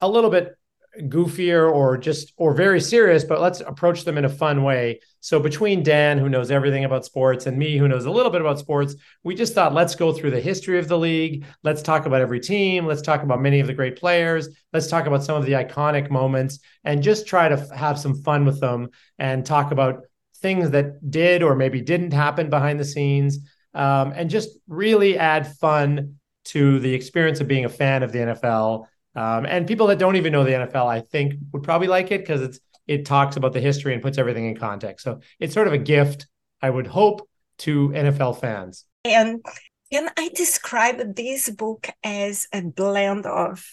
a 0.00 0.08
little 0.08 0.30
bit 0.30 0.56
goofier 1.02 1.70
or 1.70 1.96
just 1.98 2.32
or 2.36 2.54
very 2.54 2.80
serious, 2.80 3.24
but 3.24 3.40
let's 3.40 3.60
approach 3.60 4.04
them 4.04 4.18
in 4.18 4.24
a 4.24 4.30
fun 4.30 4.62
way. 4.62 5.00
So 5.20 5.40
between 5.40 5.82
Dan, 5.82 6.18
who 6.18 6.28
knows 6.28 6.50
everything 6.50 6.84
about 6.84 7.04
sports, 7.04 7.46
and 7.46 7.58
me, 7.58 7.76
who 7.76 7.88
knows 7.88 8.06
a 8.06 8.10
little 8.10 8.30
bit 8.30 8.40
about 8.40 8.58
sports, 8.58 8.94
we 9.22 9.34
just 9.34 9.54
thought 9.54 9.74
let's 9.74 9.94
go 9.94 10.12
through 10.12 10.30
the 10.30 10.40
history 10.40 10.78
of 10.78 10.88
the 10.88 10.98
league. 10.98 11.44
Let's 11.62 11.82
talk 11.82 12.06
about 12.06 12.22
every 12.22 12.40
team. 12.40 12.86
Let's 12.86 13.02
talk 13.02 13.22
about 13.22 13.42
many 13.42 13.60
of 13.60 13.66
the 13.66 13.74
great 13.74 13.96
players. 13.98 14.48
Let's 14.72 14.88
talk 14.88 15.06
about 15.06 15.24
some 15.24 15.36
of 15.36 15.44
the 15.44 15.52
iconic 15.52 16.10
moments 16.10 16.60
and 16.84 17.02
just 17.02 17.26
try 17.26 17.48
to 17.48 17.56
have 17.74 17.98
some 17.98 18.22
fun 18.22 18.44
with 18.44 18.60
them 18.60 18.88
and 19.18 19.44
talk 19.44 19.72
about 19.72 20.04
things 20.36 20.70
that 20.70 21.10
did 21.10 21.42
or 21.42 21.54
maybe 21.54 21.80
didn't 21.80 22.12
happen 22.12 22.50
behind 22.50 22.80
the 22.80 22.84
scenes, 22.84 23.38
um, 23.74 24.12
and 24.14 24.30
just 24.30 24.50
really 24.68 25.18
add 25.18 25.56
fun 25.56 26.16
to 26.46 26.78
the 26.80 26.94
experience 26.94 27.40
of 27.40 27.48
being 27.48 27.64
a 27.64 27.68
fan 27.68 28.02
of 28.02 28.12
the 28.12 28.18
NFL. 28.18 28.86
Um, 29.14 29.46
and 29.46 29.66
people 29.66 29.86
that 29.88 29.98
don't 29.98 30.16
even 30.16 30.32
know 30.32 30.44
the 30.44 30.52
NFL, 30.52 30.86
I 30.86 31.00
think, 31.00 31.34
would 31.52 31.62
probably 31.62 31.88
like 31.88 32.10
it 32.10 32.20
because 32.20 32.42
it's 32.42 32.60
it 32.86 33.04
talks 33.04 33.36
about 33.36 33.52
the 33.52 33.60
history 33.60 33.94
and 33.94 34.02
puts 34.02 34.16
everything 34.16 34.46
in 34.46 34.56
context. 34.56 35.04
So 35.04 35.20
it's 35.40 35.52
sort 35.52 35.66
of 35.66 35.72
a 35.72 35.78
gift, 35.78 36.26
I 36.62 36.70
would 36.70 36.86
hope, 36.86 37.28
to 37.58 37.88
NFL 37.88 38.40
fans. 38.40 38.84
And 39.04 39.44
can 39.90 40.08
I 40.16 40.30
describe 40.34 41.16
this 41.16 41.50
book 41.50 41.88
as 42.04 42.46
a 42.52 42.62
blend 42.62 43.26
of 43.26 43.64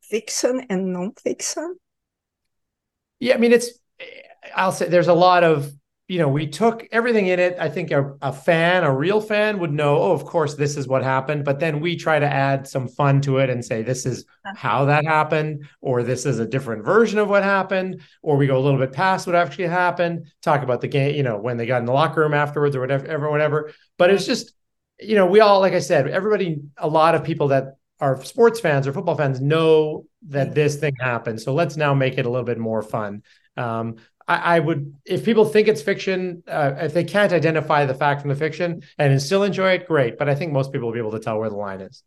fiction 0.00 0.66
and 0.70 0.94
nonfiction? 0.94 1.74
Yeah, 3.20 3.34
I 3.34 3.38
mean, 3.38 3.52
it's. 3.52 3.70
I'll 4.56 4.72
say 4.72 4.88
there's 4.88 5.08
a 5.08 5.14
lot 5.14 5.44
of 5.44 5.72
you 6.12 6.18
know, 6.18 6.28
we 6.28 6.46
took 6.46 6.86
everything 6.92 7.28
in 7.28 7.40
it. 7.40 7.56
I 7.58 7.70
think 7.70 7.90
a, 7.90 8.14
a, 8.20 8.34
fan, 8.34 8.84
a 8.84 8.94
real 8.94 9.18
fan 9.18 9.58
would 9.60 9.72
know, 9.72 9.96
oh, 9.96 10.12
of 10.12 10.26
course, 10.26 10.54
this 10.54 10.76
is 10.76 10.86
what 10.86 11.02
happened. 11.02 11.42
But 11.42 11.58
then 11.58 11.80
we 11.80 11.96
try 11.96 12.18
to 12.18 12.26
add 12.26 12.68
some 12.68 12.86
fun 12.86 13.22
to 13.22 13.38
it 13.38 13.48
and 13.48 13.64
say, 13.64 13.80
this 13.80 14.04
is 14.04 14.26
how 14.54 14.84
that 14.84 15.06
happened, 15.06 15.66
or 15.80 16.02
this 16.02 16.26
is 16.26 16.38
a 16.38 16.44
different 16.44 16.84
version 16.84 17.18
of 17.18 17.30
what 17.30 17.42
happened, 17.42 18.02
or 18.20 18.36
we 18.36 18.46
go 18.46 18.58
a 18.58 18.60
little 18.60 18.78
bit 18.78 18.92
past 18.92 19.26
what 19.26 19.36
actually 19.36 19.68
happened, 19.68 20.26
talk 20.42 20.62
about 20.62 20.82
the 20.82 20.88
game, 20.88 21.14
you 21.14 21.22
know, 21.22 21.38
when 21.38 21.56
they 21.56 21.64
got 21.64 21.80
in 21.80 21.86
the 21.86 21.92
locker 21.94 22.20
room 22.20 22.34
afterwards 22.34 22.76
or 22.76 22.80
whatever, 22.80 23.30
whatever. 23.30 23.72
But 23.96 24.10
it's 24.10 24.26
just, 24.26 24.52
you 25.00 25.14
know, 25.14 25.24
we 25.24 25.40
all, 25.40 25.60
like 25.60 25.72
I 25.72 25.78
said, 25.78 26.08
everybody, 26.08 26.60
a 26.76 26.88
lot 26.88 27.14
of 27.14 27.24
people 27.24 27.48
that 27.48 27.78
are 28.00 28.22
sports 28.22 28.60
fans 28.60 28.86
or 28.86 28.92
football 28.92 29.16
fans 29.16 29.40
know 29.40 30.04
that 30.28 30.54
this 30.54 30.76
thing 30.76 30.94
happened. 31.00 31.40
So 31.40 31.54
let's 31.54 31.78
now 31.78 31.94
make 31.94 32.18
it 32.18 32.26
a 32.26 32.28
little 32.28 32.44
bit 32.44 32.58
more 32.58 32.82
fun. 32.82 33.22
Um, 33.56 33.96
I, 34.32 34.56
I, 34.56 34.58
would, 34.60 34.94
if 35.04 35.24
people 35.24 35.44
think 35.44 35.68
it's 35.68 35.82
fiction, 35.82 36.42
uh, 36.48 36.72
if 36.78 36.94
they 36.94 37.04
can't 37.04 37.32
identify 37.32 37.84
the 37.84 37.94
fact 37.94 38.20
from 38.22 38.30
the 38.30 38.36
fiction 38.36 38.82
and 38.98 39.20
still 39.20 39.42
enjoy 39.42 39.72
it, 39.72 39.86
great. 39.86 40.18
But 40.18 40.28
I 40.28 40.34
think 40.34 40.52
most 40.52 40.72
people 40.72 40.88
will 40.88 40.94
be 40.94 41.00
able 41.00 41.12
to 41.12 41.20
tell 41.20 41.38
where 41.38 41.50
the 41.50 41.56
line 41.56 41.80
is. 41.80 42.02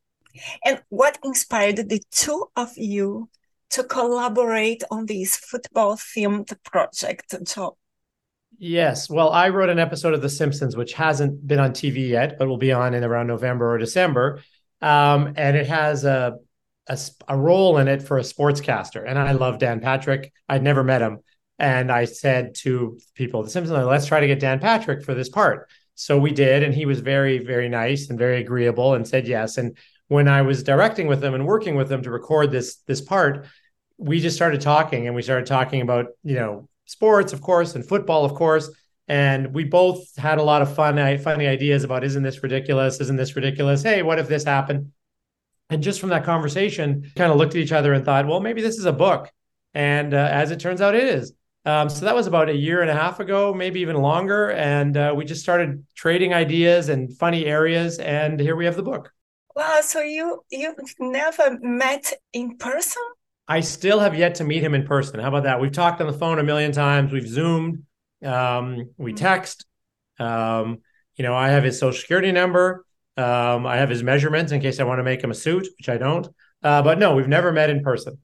And 0.64 0.82
what 0.90 1.18
inspired 1.24 1.78
the 1.78 2.02
two 2.12 2.48
of 2.56 2.72
you 2.76 3.30
to 3.72 3.84
collaborate 3.84 4.84
on 4.90 5.06
this 5.06 5.38
football 5.38 5.96
themed 5.96 6.52
project, 6.64 7.36
Joe? 7.44 7.78
Yes. 8.58 9.10
Well, 9.10 9.30
I 9.32 9.50
wrote 9.50 9.70
an 9.70 9.80
episode 9.80 10.14
of 10.14 10.22
The 10.22 10.30
Simpsons, 10.30 10.76
which 10.76 10.94
hasn't 10.94 11.46
been 11.46 11.60
on 11.60 11.72
TV 11.72 12.10
yet, 12.10 12.40
but 12.40 12.48
will 12.48 12.58
be 12.58 12.72
on 12.72 12.94
in 12.94 13.04
around 13.04 13.28
November 13.28 13.74
or 13.74 13.78
December. 13.78 14.42
Um, 14.82 15.34
and 15.36 15.58
it 15.58 15.68
has 15.68 16.06
a, 16.06 16.38
a, 16.88 16.98
a 17.28 17.38
role 17.38 17.78
in 17.78 17.88
it 17.88 18.02
for 18.02 18.18
a 18.18 18.22
sportscaster. 18.22 19.04
And 19.06 19.20
I 19.20 19.34
love 19.34 19.60
Dan 19.60 19.80
Patrick. 19.80 20.32
I'd 20.48 20.64
never 20.64 20.84
met 20.84 21.02
him. 21.02 21.20
And 21.58 21.92
I 21.92 22.06
said 22.06 22.56
to 22.56 23.00
people, 23.14 23.44
The 23.44 23.50
Simpsons, 23.50 23.86
let's 23.86 24.06
try 24.06 24.20
to 24.20 24.28
get 24.28 24.40
Dan 24.40 24.60
Patrick 24.60 25.04
for 25.04 25.14
this 25.14 25.30
part. 25.30 25.70
So 25.96 26.20
we 26.20 26.32
did, 26.32 26.64
and 26.64 26.74
he 26.74 26.86
was 26.86 27.00
very, 27.00 27.40
very 27.40 27.70
nice 27.70 28.10
and 28.10 28.20
very 28.20 28.42
agreeable 28.42 28.96
and 28.96 29.08
said 29.08 29.28
yes. 29.28 29.58
And 29.58 29.78
when 30.08 30.28
I 30.28 30.42
was 30.42 30.64
directing 30.64 31.08
with 31.08 31.22
them 31.22 31.34
and 31.34 31.46
working 31.46 31.76
with 31.76 31.88
them 31.88 32.04
to 32.04 32.12
record 32.12 32.52
this 32.52 32.76
this 32.86 33.02
part, 33.02 33.48
we 33.98 34.20
just 34.20 34.36
started 34.36 34.62
talking 34.62 35.08
and 35.08 35.16
we 35.16 35.22
started 35.22 35.46
talking 35.46 35.82
about, 35.82 36.08
you 36.24 36.36
know, 36.36 36.68
sports, 36.86 37.32
of 37.34 37.42
course, 37.42 37.76
and 37.76 37.86
football, 37.86 38.26
of 38.26 38.34
course. 38.34 38.70
And 39.08 39.54
we 39.54 39.64
both 39.64 40.16
had 40.18 40.38
a 40.38 40.44
lot 40.44 40.62
of 40.62 40.76
fun, 40.76 41.00
I 41.00 41.18
funny 41.18 41.48
ideas 41.48 41.84
about 41.84 42.04
isn't 42.04 42.24
this 42.24 42.44
ridiculous? 42.44 43.00
Isn't 43.00 43.18
this 43.18 43.36
ridiculous? 43.36 43.84
Hey, 43.84 44.02
what 44.02 44.20
if 44.20 44.28
this 44.28 44.44
happened? 44.44 44.92
And 45.70 45.82
just 45.82 46.00
from 46.00 46.10
that 46.10 46.26
conversation, 46.26 47.12
kind 47.16 47.32
of 47.32 47.38
looked 47.38 47.56
at 47.56 47.62
each 47.62 47.72
other 47.72 47.94
and 47.94 48.04
thought, 48.04 48.28
well, 48.28 48.40
maybe 48.40 48.62
this 48.62 48.78
is 48.78 48.86
a 48.86 48.94
book. 48.94 49.32
And 49.74 50.14
uh, 50.14 50.30
as 50.32 50.52
it 50.52 50.60
turns 50.60 50.82
out, 50.82 50.96
it 50.96 51.04
is. 51.04 51.34
Um, 51.66 51.90
so 51.90 52.06
that 52.06 52.16
was 52.16 52.28
about 52.28 52.50
a 52.50 52.56
year 52.56 52.82
and 52.82 52.92
a 52.92 52.94
half 52.94 53.20
ago, 53.20 53.54
maybe 53.54 53.82
even 53.82 53.96
longer. 53.96 54.52
And 54.52 54.96
uh, 54.96 55.14
we 55.16 55.26
just 55.26 55.42
started 55.42 55.84
trading 55.96 56.34
ideas 56.34 56.90
and 56.90 57.16
funny 57.18 57.46
areas. 57.46 57.98
And 57.98 58.40
here 58.40 58.56
we 58.56 58.66
have 58.66 58.76
the 58.76 58.84
book. 58.84 59.12
Wow. 59.56 59.80
So 59.82 60.02
you 60.02 60.44
you 60.52 60.76
never 61.00 61.58
met 61.62 62.14
in 62.34 62.58
person? 62.58 63.02
I 63.48 63.62
still 63.62 64.00
have 64.00 64.16
yet 64.16 64.36
to 64.36 64.44
meet 64.44 64.64
him 64.64 64.74
in 64.74 64.86
person. 64.86 65.20
How 65.20 65.30
about 65.30 65.44
that? 65.44 65.62
We've 65.62 65.72
talked 65.72 66.02
on 66.02 66.08
the 66.08 66.18
phone 66.18 66.40
a 66.40 66.44
million 66.44 66.72
times. 66.72 67.12
We've 67.12 67.28
zoomed. 67.28 67.84
Um, 68.24 68.90
we 68.98 69.12
mm-hmm. 69.12 69.16
text. 69.16 69.66
Um, 70.20 70.80
you 71.16 71.24
know, 71.24 71.36
I 71.36 71.50
have 71.50 71.64
his 71.64 71.80
social 71.80 72.00
security 72.00 72.32
number. 72.32 72.86
Um, 73.18 73.66
I 73.66 73.78
have 73.78 73.90
his 73.90 74.04
measurements 74.04 74.52
in 74.52 74.62
case 74.62 74.80
I 74.80 74.84
want 74.84 75.00
to 75.00 75.04
make 75.04 75.24
him 75.24 75.32
a 75.32 75.36
suit, 75.36 75.68
which 75.78 75.90
I 75.90 75.98
don't. 75.98 76.28
Uh, 76.62 76.82
but 76.82 77.00
no, 77.00 77.16
we've 77.16 77.28
never 77.28 77.52
met 77.52 77.70
in 77.70 77.82
person. 77.82 78.18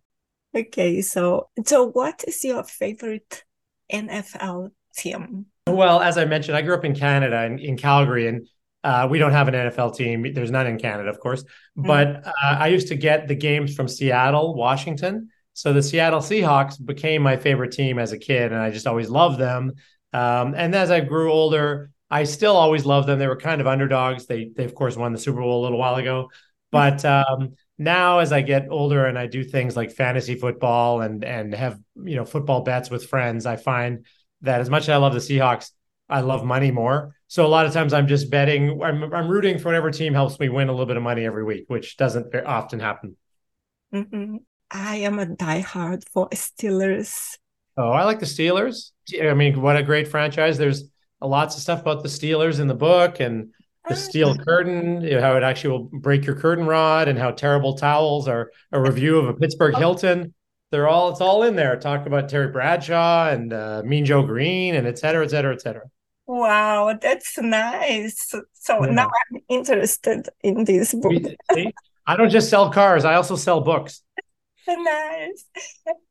Okay, 0.53 1.01
so 1.01 1.50
so 1.65 1.89
what 1.89 2.24
is 2.27 2.43
your 2.43 2.63
favorite 2.63 3.46
NFL 3.91 4.72
team? 4.96 5.46
Well, 5.67 6.01
as 6.01 6.17
I 6.17 6.25
mentioned, 6.25 6.58
I 6.58 6.62
grew 6.62 6.75
up 6.75 6.84
in 6.84 6.96
Canada 6.96 7.46
in, 7.46 7.60
in 7.60 7.77
Calgary, 7.77 8.27
and 8.27 8.48
uh, 8.84 9.08
we 9.10 9.17
don't 9.17 9.31
have 9.31 9.48
an 9.48 9.53
NFL 9.53 9.96
team. 9.96 10.34
There's 10.34 10.51
none 10.51 10.67
in 10.67 10.77
Canada, 10.77 11.10
of 11.10 11.20
course. 11.20 11.46
But 11.75 12.27
uh, 12.27 12.31
I 12.41 12.67
used 12.67 12.89
to 12.89 12.96
get 12.96 13.27
the 13.27 13.36
games 13.36 13.75
from 13.75 13.88
Seattle, 13.88 14.55
Washington. 14.55 15.29
So 15.53 15.72
the 15.72 15.84
Seattle 15.84 16.20
Seahawks 16.20 16.84
became 16.84 17.22
my 17.22 17.38
favorite 17.38 17.72
team 17.72 18.00
as 18.00 18.12
a 18.12 18.17
kid, 18.17 18.51
and 18.51 18.62
I 18.62 18.72
just 18.72 18.88
always 18.88 19.10
loved 19.10 19.39
them. 19.39 19.74
Um, 20.12 20.53
and 20.55 20.75
as 20.75 20.91
I 20.91 21.00
grew 21.00 21.31
older, 21.31 21.91
I 22.10 22.25
still 22.25 22.58
always 22.58 22.86
loved 22.86 23.08
them. 23.08 23.20
They 23.20 23.27
were 23.27 23.38
kind 23.38 23.62
of 23.62 23.67
underdogs. 23.67 24.25
They, 24.25 24.51
they 24.53 24.65
of 24.65 24.75
course, 24.75 24.98
won 24.98 25.13
the 25.13 25.20
Super 25.20 25.39
Bowl 25.39 25.62
a 25.62 25.63
little 25.63 25.77
while 25.77 25.96
ago. 25.96 26.29
But 26.72 27.05
um, 27.05 27.55
now, 27.81 28.19
as 28.19 28.31
I 28.31 28.41
get 28.41 28.67
older 28.69 29.07
and 29.07 29.17
I 29.17 29.25
do 29.25 29.43
things 29.43 29.75
like 29.75 29.91
fantasy 29.91 30.35
football 30.35 31.01
and 31.01 31.23
and 31.23 31.53
have 31.55 31.79
you 31.95 32.15
know 32.15 32.25
football 32.25 32.61
bets 32.61 32.91
with 32.91 33.07
friends, 33.07 33.47
I 33.47 33.55
find 33.55 34.05
that 34.41 34.61
as 34.61 34.69
much 34.69 34.83
as 34.83 34.89
I 34.89 34.97
love 34.97 35.13
the 35.13 35.19
Seahawks, 35.19 35.71
I 36.07 36.21
love 36.21 36.45
money 36.45 36.69
more. 36.69 37.15
So 37.27 37.43
a 37.43 37.47
lot 37.47 37.65
of 37.65 37.73
times 37.73 37.91
I'm 37.91 38.07
just 38.07 38.29
betting. 38.29 38.83
I'm 38.83 39.11
I'm 39.11 39.27
rooting 39.27 39.57
for 39.57 39.69
whatever 39.69 39.89
team 39.89 40.13
helps 40.13 40.39
me 40.39 40.47
win 40.47 40.69
a 40.69 40.71
little 40.71 40.85
bit 40.85 40.97
of 40.97 41.01
money 41.01 41.25
every 41.25 41.43
week, 41.43 41.65
which 41.69 41.97
doesn't 41.97 42.35
often 42.45 42.79
happen. 42.79 43.17
Mm-hmm. 43.91 44.38
I 44.69 44.97
am 44.97 45.17
a 45.17 45.25
diehard 45.25 46.03
for 46.07 46.29
Steelers. 46.29 47.38
Oh, 47.77 47.89
I 47.89 48.03
like 48.03 48.19
the 48.19 48.27
Steelers. 48.27 48.91
I 49.19 49.33
mean, 49.33 49.59
what 49.59 49.75
a 49.75 49.81
great 49.81 50.07
franchise. 50.07 50.59
There's 50.59 50.83
lots 51.19 51.55
of 51.55 51.63
stuff 51.63 51.81
about 51.81 52.03
the 52.03 52.09
Steelers 52.09 52.59
in 52.59 52.67
the 52.67 52.75
book 52.75 53.19
and 53.19 53.53
the 53.88 53.95
steel 53.95 54.35
curtain, 54.35 55.01
you 55.01 55.11
know, 55.11 55.21
how 55.21 55.35
it 55.35 55.43
actually 55.43 55.71
will 55.71 55.89
break 55.91 56.25
your 56.25 56.35
curtain 56.35 56.65
rod, 56.65 57.07
and 57.07 57.17
how 57.17 57.31
terrible 57.31 57.75
towels 57.75 58.27
are 58.27 58.51
a 58.71 58.79
review 58.79 59.17
of 59.17 59.27
a 59.27 59.33
Pittsburgh 59.33 59.75
Hilton. 59.75 60.33
They're 60.71 60.88
all 60.88 61.09
it's 61.11 61.19
all 61.21 61.43
in 61.43 61.55
there. 61.55 61.75
Talk 61.77 62.05
about 62.05 62.29
Terry 62.29 62.47
Bradshaw 62.47 63.29
and 63.29 63.51
uh, 63.51 63.81
Mean 63.83 64.05
Joe 64.05 64.23
Greene 64.23 64.75
and 64.75 64.88
et 64.88 64.97
cetera, 65.00 65.25
et 65.25 65.29
cetera, 65.29 65.53
et 65.53 65.61
cetera. 65.61 65.83
Wow, 66.27 66.97
that's 67.01 67.38
nice. 67.38 68.33
So 68.53 68.85
Yeah. 68.85 68.91
now 68.91 69.09
I'm 69.33 69.41
interested 69.50 70.29
in 70.43 70.63
this 70.63 70.93
book. 70.93 71.13
I 72.07 72.15
don't 72.15 72.29
just 72.29 72.50
sell 72.50 72.71
cars; 72.71 73.03
I 73.03 73.15
also 73.15 73.35
sell 73.35 73.61
books. 73.61 74.01
Nice. 74.67 75.45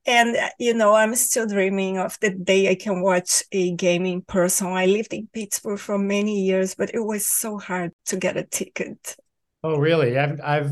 And 0.07 0.37
uh, 0.37 0.51
you 0.59 0.75
know, 0.75 0.95
I'm 0.95 1.15
still 1.15 1.47
dreaming 1.47 1.99
of 1.99 2.19
the 2.21 2.31
day 2.31 2.71
I 2.71 2.75
can 2.75 3.03
watch 3.03 3.43
a 3.53 3.73
game 3.73 4.07
in 4.07 4.23
person. 4.23 4.69
I 4.69 4.87
lived 4.87 5.13
in 5.13 5.29
Pittsburgh 5.33 5.79
for 5.79 5.99
many 5.99 6.43
years, 6.43 6.75
but 6.75 6.95
it 6.95 7.01
was 7.01 7.27
so 7.27 7.59
hard 7.59 7.93
to 8.07 8.17
get 8.17 8.37
a 8.37 8.45
ticket. 8.45 9.17
Oh, 9.63 9.79
really? 9.79 10.19
I've, 10.19 10.41
I've, 10.43 10.71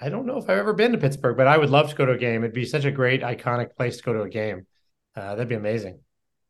I 0.00 0.08
don't 0.08 0.26
know 0.26 0.38
if 0.38 0.44
I've 0.44 0.58
ever 0.58 0.72
been 0.72 0.92
to 0.92 0.98
Pittsburgh, 0.98 1.36
but 1.36 1.46
I 1.46 1.58
would 1.58 1.70
love 1.70 1.90
to 1.90 1.96
go 1.96 2.06
to 2.06 2.12
a 2.12 2.18
game. 2.18 2.44
It'd 2.44 2.54
be 2.54 2.64
such 2.64 2.84
a 2.84 2.92
great, 2.92 3.22
iconic 3.22 3.76
place 3.76 3.96
to 3.96 4.02
go 4.02 4.12
to 4.12 4.22
a 4.22 4.28
game. 4.28 4.66
Uh, 5.16 5.34
that'd 5.34 5.48
be 5.48 5.56
amazing. 5.56 6.00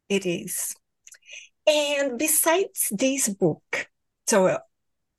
It 0.09 0.27
is. 0.27 0.75
And 1.67 2.19
besides 2.19 2.89
this 2.91 3.29
book, 3.29 3.89
so 4.27 4.59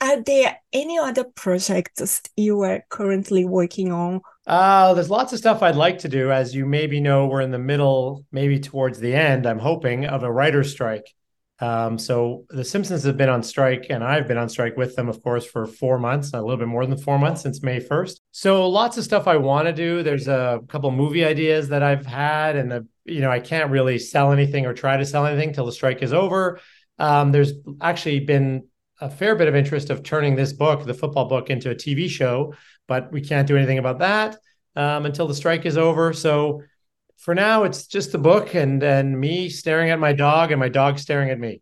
are 0.02 0.22
there 0.22 0.60
any 0.74 0.98
other 0.98 1.24
projects 1.24 2.22
you 2.36 2.62
are 2.62 2.84
currently 2.90 3.46
working 3.46 3.92
on? 3.92 4.22
Uh, 4.52 4.94
there's 4.94 5.10
lots 5.10 5.32
of 5.32 5.40
stuff 5.40 5.64
I'd 5.64 5.78
like 5.78 6.00
to 6.00 6.10
do. 6.10 6.30
As 6.30 6.54
you 6.54 6.66
maybe 6.66 7.00
know, 7.00 7.26
we're 7.26 7.40
in 7.40 7.52
the 7.52 7.58
middle, 7.58 8.26
maybe 8.34 8.60
towards 8.60 9.00
the 9.00 9.16
end, 9.16 9.46
I'm 9.46 9.60
hoping, 9.60 10.06
of 10.06 10.24
a 10.24 10.32
writer's 10.32 10.72
strike. 10.72 11.06
Um, 11.62 11.98
so 11.98 12.44
the 12.50 12.66
Simpsons 12.66 13.04
have 13.04 13.16
been 13.16 13.30
on 13.30 13.44
strike, 13.44 13.86
and 13.90 14.04
I've 14.04 14.28
been 14.28 14.38
on 14.38 14.50
strike 14.50 14.76
with 14.76 14.98
them, 14.98 15.08
of 15.08 15.24
course, 15.24 15.46
for 15.46 15.66
four 15.66 16.00
months, 16.00 16.34
a 16.34 16.42
little 16.42 16.58
bit 16.58 16.68
more 16.68 16.86
than 16.86 16.98
four 16.98 17.18
months 17.18 17.44
since 17.44 17.64
May 17.64 17.80
1st. 17.80 18.20
So 18.32 18.68
lots 18.68 18.98
of 18.98 19.06
stuff 19.06 19.26
I 19.26 19.38
want 19.38 19.68
to 19.68 19.74
do. 19.74 20.04
There's 20.04 20.28
a 20.28 20.60
couple 20.68 20.92
movie 20.92 21.24
ideas 21.24 21.70
that 21.70 21.82
I've 21.82 22.06
had, 22.06 22.58
and 22.58 22.74
uh 22.74 22.82
you 23.06 23.22
know, 23.22 23.32
I 23.32 23.40
can't 23.40 23.72
really 23.72 23.98
sell 24.00 24.34
anything 24.34 24.66
or 24.66 24.74
try 24.74 24.98
to 24.98 25.06
sell 25.06 25.26
anything 25.26 25.54
till 25.54 25.66
the 25.66 25.72
strike 25.72 26.04
is 26.04 26.14
over. 26.14 26.60
Um, 27.00 27.32
there's 27.32 27.54
actually 27.82 28.20
been 28.20 28.68
a 29.02 29.10
fair 29.10 29.36
bit 29.36 29.48
of 29.48 29.56
interest 29.56 29.90
of 29.90 30.04
turning 30.04 30.36
this 30.36 30.54
book, 30.54 30.86
the 30.86 30.94
football 30.94 31.26
book, 31.26 31.50
into 31.50 31.72
a 31.72 31.76
TV 31.76 32.08
show, 32.08 32.54
but 32.88 33.12
we 33.12 33.20
can't 33.20 33.48
do 33.48 33.58
anything 33.58 33.80
about 33.80 34.00
that 34.00 34.38
um, 34.76 35.06
until 35.06 35.28
the 35.28 35.36
strike 35.36 35.66
is 35.66 35.78
over. 35.78 36.14
So 36.14 36.62
for 37.18 37.36
now, 37.36 37.64
it's 37.64 37.88
just 37.88 38.12
the 38.12 38.18
book 38.18 38.56
and 38.56 38.82
and 38.84 39.20
me 39.20 39.50
staring 39.50 39.90
at 39.90 40.00
my 40.00 40.14
dog 40.14 40.52
and 40.52 40.60
my 40.60 40.70
dog 40.70 41.00
staring 41.00 41.30
at 41.30 41.40
me. 41.40 41.62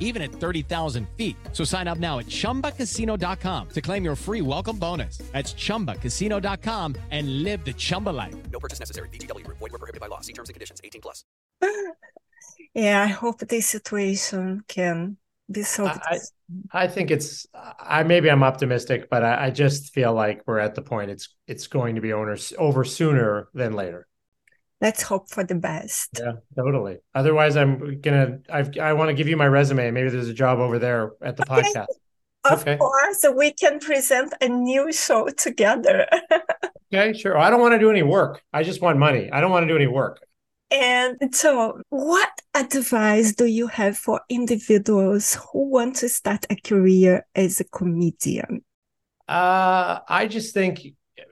even 0.00 0.20
at 0.20 0.30
30,000 0.30 1.08
feet. 1.16 1.36
So 1.52 1.64
sign 1.64 1.88
up 1.88 1.98
now 1.98 2.18
at 2.18 2.26
chumbacasino.com 2.26 3.68
to 3.70 3.80
claim 3.80 4.04
your 4.04 4.16
free 4.16 4.42
welcome 4.42 4.76
bonus. 4.76 5.18
That's 5.32 5.54
chumbacasino.com 5.54 6.96
and 7.10 7.42
live 7.42 7.64
the 7.64 7.72
Chumba 7.72 8.10
life. 8.10 8.34
No 8.50 8.60
purchase 8.60 8.78
necessary. 8.78 9.08
VGW 9.08 9.44
Group. 9.44 9.58
Void 9.58 9.72
were 9.72 9.78
prohibited 9.78 10.02
by 10.02 10.08
law. 10.08 10.20
See 10.20 10.34
terms 10.34 10.50
and 10.50 10.54
conditions. 10.54 10.82
18 10.84 11.00
plus. 11.00 11.24
Yeah, 12.74 13.02
I 13.02 13.06
hope 13.06 13.38
this 13.40 13.66
situation 13.66 14.64
can 14.66 15.18
be 15.50 15.62
solved. 15.62 16.00
I, 16.04 16.20
I 16.72 16.88
think 16.88 17.10
it's 17.10 17.46
I 17.52 18.02
maybe 18.02 18.30
I'm 18.30 18.42
optimistic, 18.42 19.10
but 19.10 19.22
I, 19.22 19.46
I 19.46 19.50
just 19.50 19.92
feel 19.92 20.12
like 20.14 20.42
we're 20.46 20.58
at 20.58 20.74
the 20.74 20.82
point 20.82 21.10
it's 21.10 21.34
it's 21.46 21.66
going 21.66 21.96
to 21.96 22.00
be 22.00 22.12
owners 22.12 22.52
over 22.58 22.84
sooner 22.84 23.48
than 23.52 23.74
later. 23.74 24.06
Let's 24.82 25.02
hope 25.02 25.30
for 25.30 25.44
the 25.44 25.54
best. 25.54 26.10
Yeah, 26.18 26.32
totally. 26.56 26.98
Otherwise, 27.14 27.56
I'm 27.56 28.00
gonna 28.02 28.40
I've, 28.50 28.76
I 28.78 28.92
want 28.92 29.08
to 29.08 29.14
give 29.14 29.28
you 29.28 29.36
my 29.36 29.46
resume. 29.46 29.90
Maybe 29.92 30.10
there's 30.10 30.28
a 30.28 30.34
job 30.34 30.58
over 30.58 30.78
there 30.78 31.12
at 31.22 31.36
the 31.36 31.42
Okay. 31.42 31.62
podcast. 31.62 31.86
Of 32.44 32.60
Okay. 32.60 32.78
course, 32.78 33.24
we 33.36 33.52
can 33.52 33.78
present 33.80 34.34
a 34.40 34.48
new 34.48 34.92
show 34.92 35.28
together. 35.28 36.06
Okay, 36.92 37.12
sure. 37.18 37.38
I 37.38 37.50
don't 37.50 37.60
want 37.60 37.72
to 37.72 37.78
do 37.78 37.90
any 37.90 38.02
work. 38.02 38.42
I 38.52 38.62
just 38.62 38.82
want 38.82 38.98
money. 38.98 39.30
I 39.32 39.40
don't 39.40 39.50
want 39.50 39.64
to 39.64 39.68
do 39.68 39.76
any 39.76 39.86
work. 39.86 40.20
And 40.72 41.32
so, 41.32 41.80
what 41.90 42.30
advice 42.54 43.32
do 43.34 43.44
you 43.44 43.68
have 43.68 43.96
for 43.96 44.22
individuals 44.28 45.34
who 45.52 45.68
want 45.70 45.96
to 45.96 46.08
start 46.08 46.46
a 46.50 46.56
career 46.56 47.26
as 47.36 47.60
a 47.60 47.64
comedian? 47.64 48.64
Uh, 49.28 50.00
I 50.08 50.26
just 50.26 50.52
think 50.54 50.80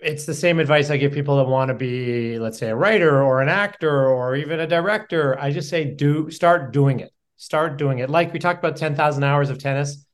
it's 0.03 0.27
the 0.27 0.35
same 0.35 0.59
advice 0.59 0.91
I 0.91 0.97
give 0.97 1.13
people 1.13 1.37
that 1.37 1.47
want 1.47 1.69
to 1.69 1.75
be, 1.75 2.39
let's 2.39 2.59
say, 2.59 2.71
a 2.71 2.77
writer 2.77 3.23
or 3.23 3.43
an 3.43 3.49
actor 3.49 4.07
or 4.07 4.37
even 4.37 4.61
a 4.61 4.67
director. 4.67 5.39
I 5.39 5.51
just 5.51 5.69
say, 5.69 5.85
do 5.85 6.31
start 6.31 6.73
doing 6.73 7.01
it. 7.01 7.13
Start 7.37 7.77
doing 7.77 7.99
it. 7.99 8.11
Like 8.11 8.33
we 8.33 8.39
talked 8.39 8.59
about 8.59 8.77
10,000 8.77 9.25
hours 9.25 9.51
of 9.51 9.59
tennis. 9.59 10.05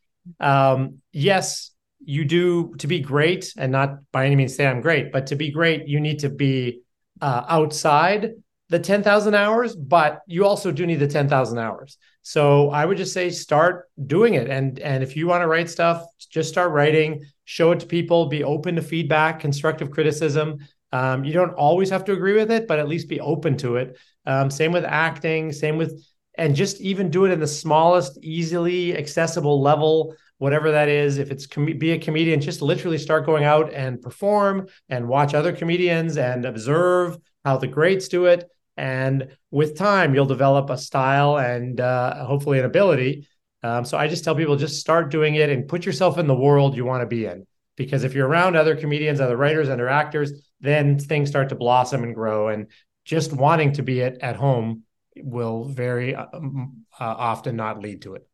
Um, 0.40 0.98
yes, 1.12 1.70
you 2.04 2.24
do 2.24 2.74
to 2.78 2.86
be 2.86 3.00
great 3.00 3.52
and 3.56 3.72
not 3.72 3.98
by 4.12 4.26
any 4.26 4.36
means 4.36 4.54
say 4.54 4.66
I'm 4.66 4.80
great, 4.80 5.12
but 5.12 5.28
to 5.28 5.36
be 5.36 5.50
great, 5.50 5.88
you 5.88 6.00
need 6.00 6.20
to 6.20 6.28
be 6.28 6.82
uh, 7.20 7.44
outside 7.48 8.30
the 8.68 8.78
10,000 8.78 9.34
hours, 9.34 9.76
but 9.76 10.20
you 10.26 10.44
also 10.44 10.72
do 10.72 10.86
need 10.86 10.96
the 10.96 11.06
10,000 11.06 11.58
hours. 11.58 11.98
So 12.22 12.70
I 12.70 12.84
would 12.84 12.96
just 12.96 13.12
say 13.12 13.30
start 13.30 13.88
doing 14.06 14.34
it. 14.34 14.48
And, 14.50 14.78
and 14.80 15.02
if 15.02 15.16
you 15.16 15.28
want 15.28 15.42
to 15.42 15.46
write 15.46 15.70
stuff, 15.70 16.04
just 16.30 16.48
start 16.48 16.72
writing, 16.72 17.24
show 17.46 17.72
it 17.72 17.80
to 17.80 17.86
people, 17.86 18.26
be 18.26 18.44
open 18.44 18.76
to 18.76 18.82
feedback, 18.82 19.40
constructive 19.40 19.90
criticism. 19.90 20.58
Um, 20.92 21.24
you 21.24 21.32
don't 21.32 21.54
always 21.54 21.88
have 21.90 22.04
to 22.04 22.12
agree 22.12 22.34
with 22.34 22.50
it, 22.50 22.66
but 22.66 22.78
at 22.78 22.88
least 22.88 23.08
be 23.08 23.20
open 23.20 23.56
to 23.58 23.76
it. 23.76 23.96
Um, 24.26 24.50
same 24.50 24.72
with 24.72 24.84
acting, 24.84 25.52
same 25.52 25.78
with, 25.78 26.04
and 26.36 26.54
just 26.54 26.80
even 26.80 27.08
do 27.08 27.24
it 27.24 27.30
in 27.30 27.40
the 27.40 27.46
smallest, 27.46 28.18
easily 28.22 28.96
accessible 28.96 29.62
level, 29.62 30.14
whatever 30.38 30.72
that 30.72 30.88
is. 30.88 31.18
If 31.18 31.30
it's 31.30 31.46
com- 31.46 31.78
be 31.78 31.92
a 31.92 31.98
comedian, 31.98 32.40
just 32.40 32.62
literally 32.62 32.98
start 32.98 33.24
going 33.24 33.44
out 33.44 33.72
and 33.72 34.02
perform 34.02 34.66
and 34.88 35.08
watch 35.08 35.32
other 35.32 35.52
comedians 35.52 36.18
and 36.18 36.44
observe 36.44 37.16
how 37.44 37.56
the 37.58 37.68
greats 37.68 38.08
do 38.08 38.26
it. 38.26 38.44
And 38.76 39.28
with 39.50 39.78
time, 39.78 40.14
you'll 40.14 40.26
develop 40.26 40.68
a 40.68 40.76
style 40.76 41.38
and 41.38 41.80
uh, 41.80 42.26
hopefully 42.26 42.58
an 42.58 42.64
ability. 42.64 43.28
Um, 43.66 43.84
so 43.84 43.98
I 43.98 44.06
just 44.06 44.22
tell 44.24 44.36
people 44.36 44.56
just 44.56 44.80
start 44.80 45.10
doing 45.10 45.34
it 45.34 45.50
and 45.50 45.66
put 45.66 45.84
yourself 45.84 46.18
in 46.18 46.26
the 46.26 46.34
world 46.34 46.76
you 46.76 46.84
want 46.84 47.02
to 47.02 47.06
be 47.06 47.26
in. 47.26 47.46
Because 47.76 48.04
if 48.04 48.14
you're 48.14 48.28
around 48.28 48.56
other 48.56 48.76
comedians, 48.76 49.20
other 49.20 49.36
writers, 49.36 49.68
other 49.68 49.88
actors, 49.88 50.32
then 50.60 50.98
things 50.98 51.28
start 51.28 51.48
to 51.50 51.56
blossom 51.56 52.04
and 52.04 52.14
grow. 52.14 52.48
And 52.48 52.68
just 53.04 53.32
wanting 53.32 53.72
to 53.72 53.82
be 53.82 54.00
it 54.00 54.18
at 54.20 54.36
home 54.36 54.84
will 55.16 55.64
very 55.64 56.14
um, 56.14 56.84
uh, 56.98 57.04
often 57.30 57.56
not 57.56 57.80
lead 57.80 58.02
to 58.02 58.14
it. 58.14 58.26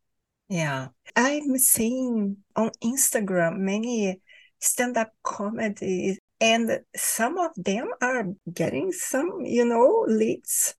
Yeah, 0.49 0.89
I'm 1.15 1.57
seeing 1.57 2.37
on 2.55 2.71
Instagram 2.83 3.57
many 3.57 4.21
stand-up 4.59 5.11
comedies, 5.23 6.19
and 6.39 6.79
some 6.95 7.37
of 7.37 7.51
them 7.57 7.89
are 8.01 8.25
getting 8.53 8.91
some, 8.91 9.41
you 9.43 9.65
know, 9.65 10.05
leads. 10.07 10.75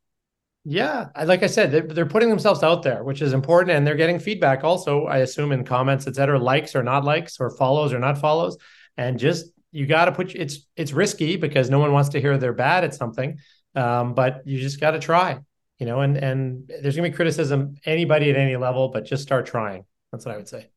Yeah, 0.67 1.09
like 1.25 1.43
I 1.43 1.47
said, 1.47 1.71
they're, 1.71 1.83
they're 1.87 2.07
putting 2.07 2.31
themselves 2.31 2.63
out 2.63 2.83
there, 2.83 3.05
which 3.05 3.21
is 3.21 3.35
important, 3.35 3.77
and 3.77 3.87
they're 3.87 3.97
getting 3.97 4.19
feedback 4.19 4.65
also. 4.65 5.05
I 5.05 5.19
assume 5.19 5.53
in 5.53 5.65
comments, 5.65 6.07
et 6.07 6.15
cetera, 6.17 6.39
likes 6.39 6.75
or 6.75 6.83
not 6.83 7.05
likes, 7.05 7.39
or 7.39 7.51
follows 7.51 7.93
or 7.93 7.99
not 7.99 8.17
follows. 8.19 8.57
and 8.97 9.19
just 9.19 9.53
you 9.73 9.87
got 9.87 10.05
to 10.07 10.13
put 10.13 10.35
it's 10.35 10.67
it's 10.77 10.93
risky 10.93 11.37
because 11.37 11.69
no 11.69 11.81
one 11.81 11.93
wants 11.93 12.11
to 12.11 12.21
hear 12.21 12.39
they're 12.39 12.53
bad 12.53 12.85
at 12.85 12.95
something, 12.95 13.39
um, 13.75 14.15
but 14.15 14.43
you 14.47 14.59
just 14.59 14.81
got 14.81 14.93
to 14.93 15.01
try, 15.01 15.39
you 15.79 15.87
know. 15.87 16.01
And 16.01 16.17
and 16.17 16.71
there's 16.81 16.97
gonna 16.97 17.11
be 17.11 17.15
criticism 17.15 17.75
anybody 17.85 18.31
at 18.31 18.37
any 18.37 18.57
level, 18.57 18.89
but 18.89 19.05
just 19.05 19.23
start 19.23 19.47
trying. 19.47 19.85
That's 20.13 20.25
what 20.25 20.35
I 20.35 20.39
would 20.39 20.49
say. 20.49 20.71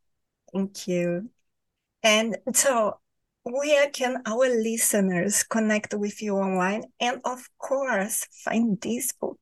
Thank 0.54 0.88
you. 0.88 1.30
And 2.04 2.38
so, 2.54 3.00
where 3.43 3.89
can 3.89 4.21
our 4.26 4.50
listeners 4.50 5.43
connect 5.43 5.93
with 5.93 6.21
you 6.21 6.36
online 6.38 6.84
and, 7.00 7.21
of 7.26 7.50
course, 7.58 8.26
find 8.43 8.80
this 8.82 9.13
book? 9.13 9.39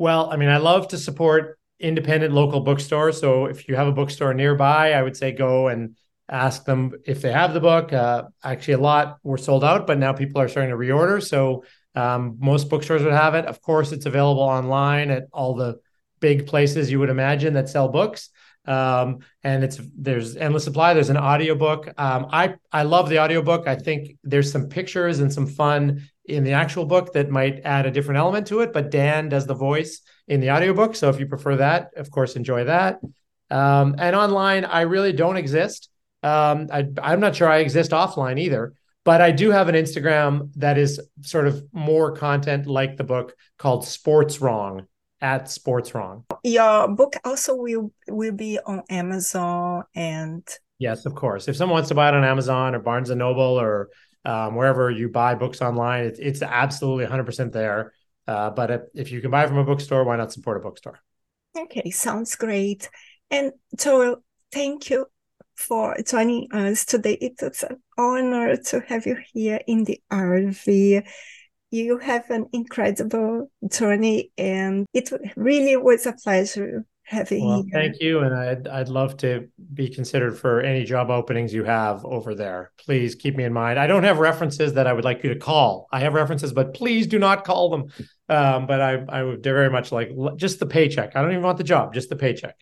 Well, 0.00 0.30
I 0.32 0.36
mean, 0.38 0.48
I 0.48 0.56
love 0.56 0.88
to 0.88 0.96
support 0.96 1.58
independent 1.78 2.32
local 2.32 2.60
bookstores. 2.60 3.20
So 3.20 3.44
if 3.44 3.68
you 3.68 3.76
have 3.76 3.86
a 3.86 3.92
bookstore 3.92 4.32
nearby, 4.32 4.94
I 4.94 5.02
would 5.02 5.14
say 5.14 5.30
go 5.30 5.68
and 5.68 5.94
ask 6.26 6.64
them 6.64 6.92
if 7.04 7.20
they 7.20 7.30
have 7.30 7.52
the 7.52 7.60
book. 7.60 7.92
Uh, 7.92 8.22
actually, 8.42 8.74
a 8.74 8.78
lot 8.78 9.18
were 9.22 9.36
sold 9.36 9.62
out, 9.62 9.86
but 9.86 9.98
now 9.98 10.14
people 10.14 10.40
are 10.40 10.48
starting 10.48 10.70
to 10.70 10.76
reorder. 10.78 11.22
So 11.22 11.64
um, 11.94 12.38
most 12.40 12.70
bookstores 12.70 13.02
would 13.02 13.12
have 13.12 13.34
it. 13.34 13.44
Of 13.44 13.60
course, 13.60 13.92
it's 13.92 14.06
available 14.06 14.40
online 14.42 15.10
at 15.10 15.24
all 15.34 15.54
the 15.54 15.80
big 16.18 16.46
places 16.46 16.90
you 16.90 16.98
would 16.98 17.10
imagine 17.10 17.52
that 17.52 17.68
sell 17.68 17.88
books 17.88 18.30
um, 18.66 19.20
and 19.42 19.64
it's 19.64 19.80
there's 19.96 20.36
endless 20.36 20.64
supply 20.64 20.92
there's 20.92 21.10
an 21.10 21.16
audiobook 21.16 21.88
um, 21.98 22.26
i 22.30 22.54
i 22.72 22.82
love 22.82 23.08
the 23.08 23.18
audiobook 23.18 23.66
i 23.66 23.74
think 23.74 24.16
there's 24.22 24.52
some 24.52 24.68
pictures 24.68 25.20
and 25.20 25.32
some 25.32 25.46
fun 25.46 26.08
in 26.30 26.44
the 26.44 26.52
actual 26.52 26.84
book 26.84 27.12
that 27.12 27.30
might 27.30 27.60
add 27.64 27.86
a 27.86 27.90
different 27.90 28.18
element 28.18 28.46
to 28.46 28.60
it 28.60 28.72
but 28.72 28.90
dan 28.90 29.28
does 29.28 29.46
the 29.46 29.54
voice 29.54 30.00
in 30.28 30.40
the 30.40 30.50
audiobook 30.50 30.94
so 30.94 31.08
if 31.08 31.18
you 31.18 31.26
prefer 31.26 31.56
that 31.56 31.90
of 31.96 32.10
course 32.10 32.36
enjoy 32.36 32.64
that 32.64 33.00
um, 33.50 33.94
and 33.98 34.16
online 34.16 34.64
i 34.64 34.82
really 34.82 35.12
don't 35.12 35.36
exist 35.36 35.88
um, 36.22 36.68
I, 36.72 36.86
i'm 37.02 37.20
not 37.20 37.36
sure 37.36 37.48
i 37.48 37.58
exist 37.58 37.90
offline 37.90 38.38
either 38.38 38.74
but 39.04 39.20
i 39.20 39.30
do 39.30 39.50
have 39.50 39.68
an 39.68 39.74
instagram 39.74 40.50
that 40.56 40.78
is 40.78 41.00
sort 41.22 41.46
of 41.46 41.62
more 41.72 42.12
content 42.12 42.66
like 42.66 42.96
the 42.96 43.04
book 43.04 43.34
called 43.58 43.84
sports 43.84 44.40
wrong 44.40 44.86
at 45.20 45.50
Sports 45.50 45.94
Wrong. 45.94 46.24
Your 46.44 46.88
book 46.88 47.14
also 47.24 47.54
will 47.54 47.92
will 48.08 48.32
be 48.32 48.58
on 48.64 48.82
Amazon 48.88 49.84
and 49.94 50.46
yes, 50.78 51.06
of 51.06 51.14
course. 51.14 51.48
If 51.48 51.56
someone 51.56 51.74
wants 51.74 51.88
to 51.90 51.94
buy 51.94 52.08
it 52.08 52.14
on 52.14 52.24
Amazon 52.24 52.74
or 52.74 52.78
Barnes 52.78 53.10
and 53.10 53.18
Noble 53.18 53.60
or 53.60 53.90
um, 54.24 54.54
wherever 54.54 54.90
you 54.90 55.08
buy 55.08 55.34
books 55.34 55.62
online, 55.62 56.04
it's 56.04 56.18
it's 56.18 56.42
absolutely 56.42 57.04
100% 57.04 57.52
there. 57.52 57.92
Uh, 58.26 58.50
but 58.50 58.70
if, 58.70 58.80
if 58.94 59.12
you 59.12 59.20
can 59.20 59.30
buy 59.30 59.46
from 59.46 59.58
a 59.58 59.64
bookstore, 59.64 60.04
why 60.04 60.16
not 60.16 60.32
support 60.32 60.56
a 60.56 60.60
bookstore? 60.60 61.00
Okay, 61.56 61.90
sounds 61.90 62.36
great. 62.36 62.88
And 63.30 63.52
Toro, 63.76 64.22
thank 64.52 64.90
you 64.90 65.06
for 65.56 65.96
joining 66.06 66.52
us 66.52 66.84
today. 66.84 67.18
It's 67.20 67.62
an 67.62 67.82
honor 67.98 68.56
to 68.56 68.80
have 68.88 69.06
you 69.06 69.16
here 69.32 69.60
in 69.66 69.84
the 69.84 70.00
RV 70.10 71.02
you 71.70 71.98
have 71.98 72.30
an 72.30 72.46
incredible 72.52 73.50
journey, 73.68 74.32
and 74.36 74.86
it 74.92 75.10
really 75.36 75.76
was 75.76 76.04
a 76.06 76.12
pleasure 76.12 76.84
having 77.10 77.44
well. 77.44 77.64
Thank 77.72 78.00
you, 78.00 78.20
and 78.20 78.34
I'd 78.34 78.68
I'd 78.68 78.88
love 78.88 79.16
to 79.18 79.48
be 79.74 79.88
considered 79.88 80.38
for 80.38 80.60
any 80.60 80.84
job 80.84 81.10
openings 81.10 81.52
you 81.52 81.64
have 81.64 82.04
over 82.04 82.34
there. 82.34 82.70
Please 82.78 83.14
keep 83.14 83.36
me 83.36 83.44
in 83.44 83.52
mind. 83.52 83.78
I 83.78 83.86
don't 83.86 84.04
have 84.04 84.18
references 84.18 84.74
that 84.74 84.86
I 84.86 84.92
would 84.92 85.04
like 85.04 85.24
you 85.24 85.34
to 85.34 85.38
call. 85.38 85.88
I 85.92 86.00
have 86.00 86.14
references, 86.14 86.52
but 86.52 86.72
please 86.72 87.06
do 87.06 87.18
not 87.18 87.44
call 87.44 87.70
them. 87.70 87.88
Um, 88.28 88.66
but 88.66 88.80
I 88.80 89.04
I 89.08 89.22
would 89.24 89.42
very 89.42 89.70
much 89.70 89.90
like 89.90 90.10
just 90.36 90.60
the 90.60 90.66
paycheck. 90.66 91.16
I 91.16 91.22
don't 91.22 91.32
even 91.32 91.42
want 91.42 91.58
the 91.58 91.64
job, 91.64 91.94
just 91.94 92.08
the 92.08 92.16
paycheck. 92.16 92.56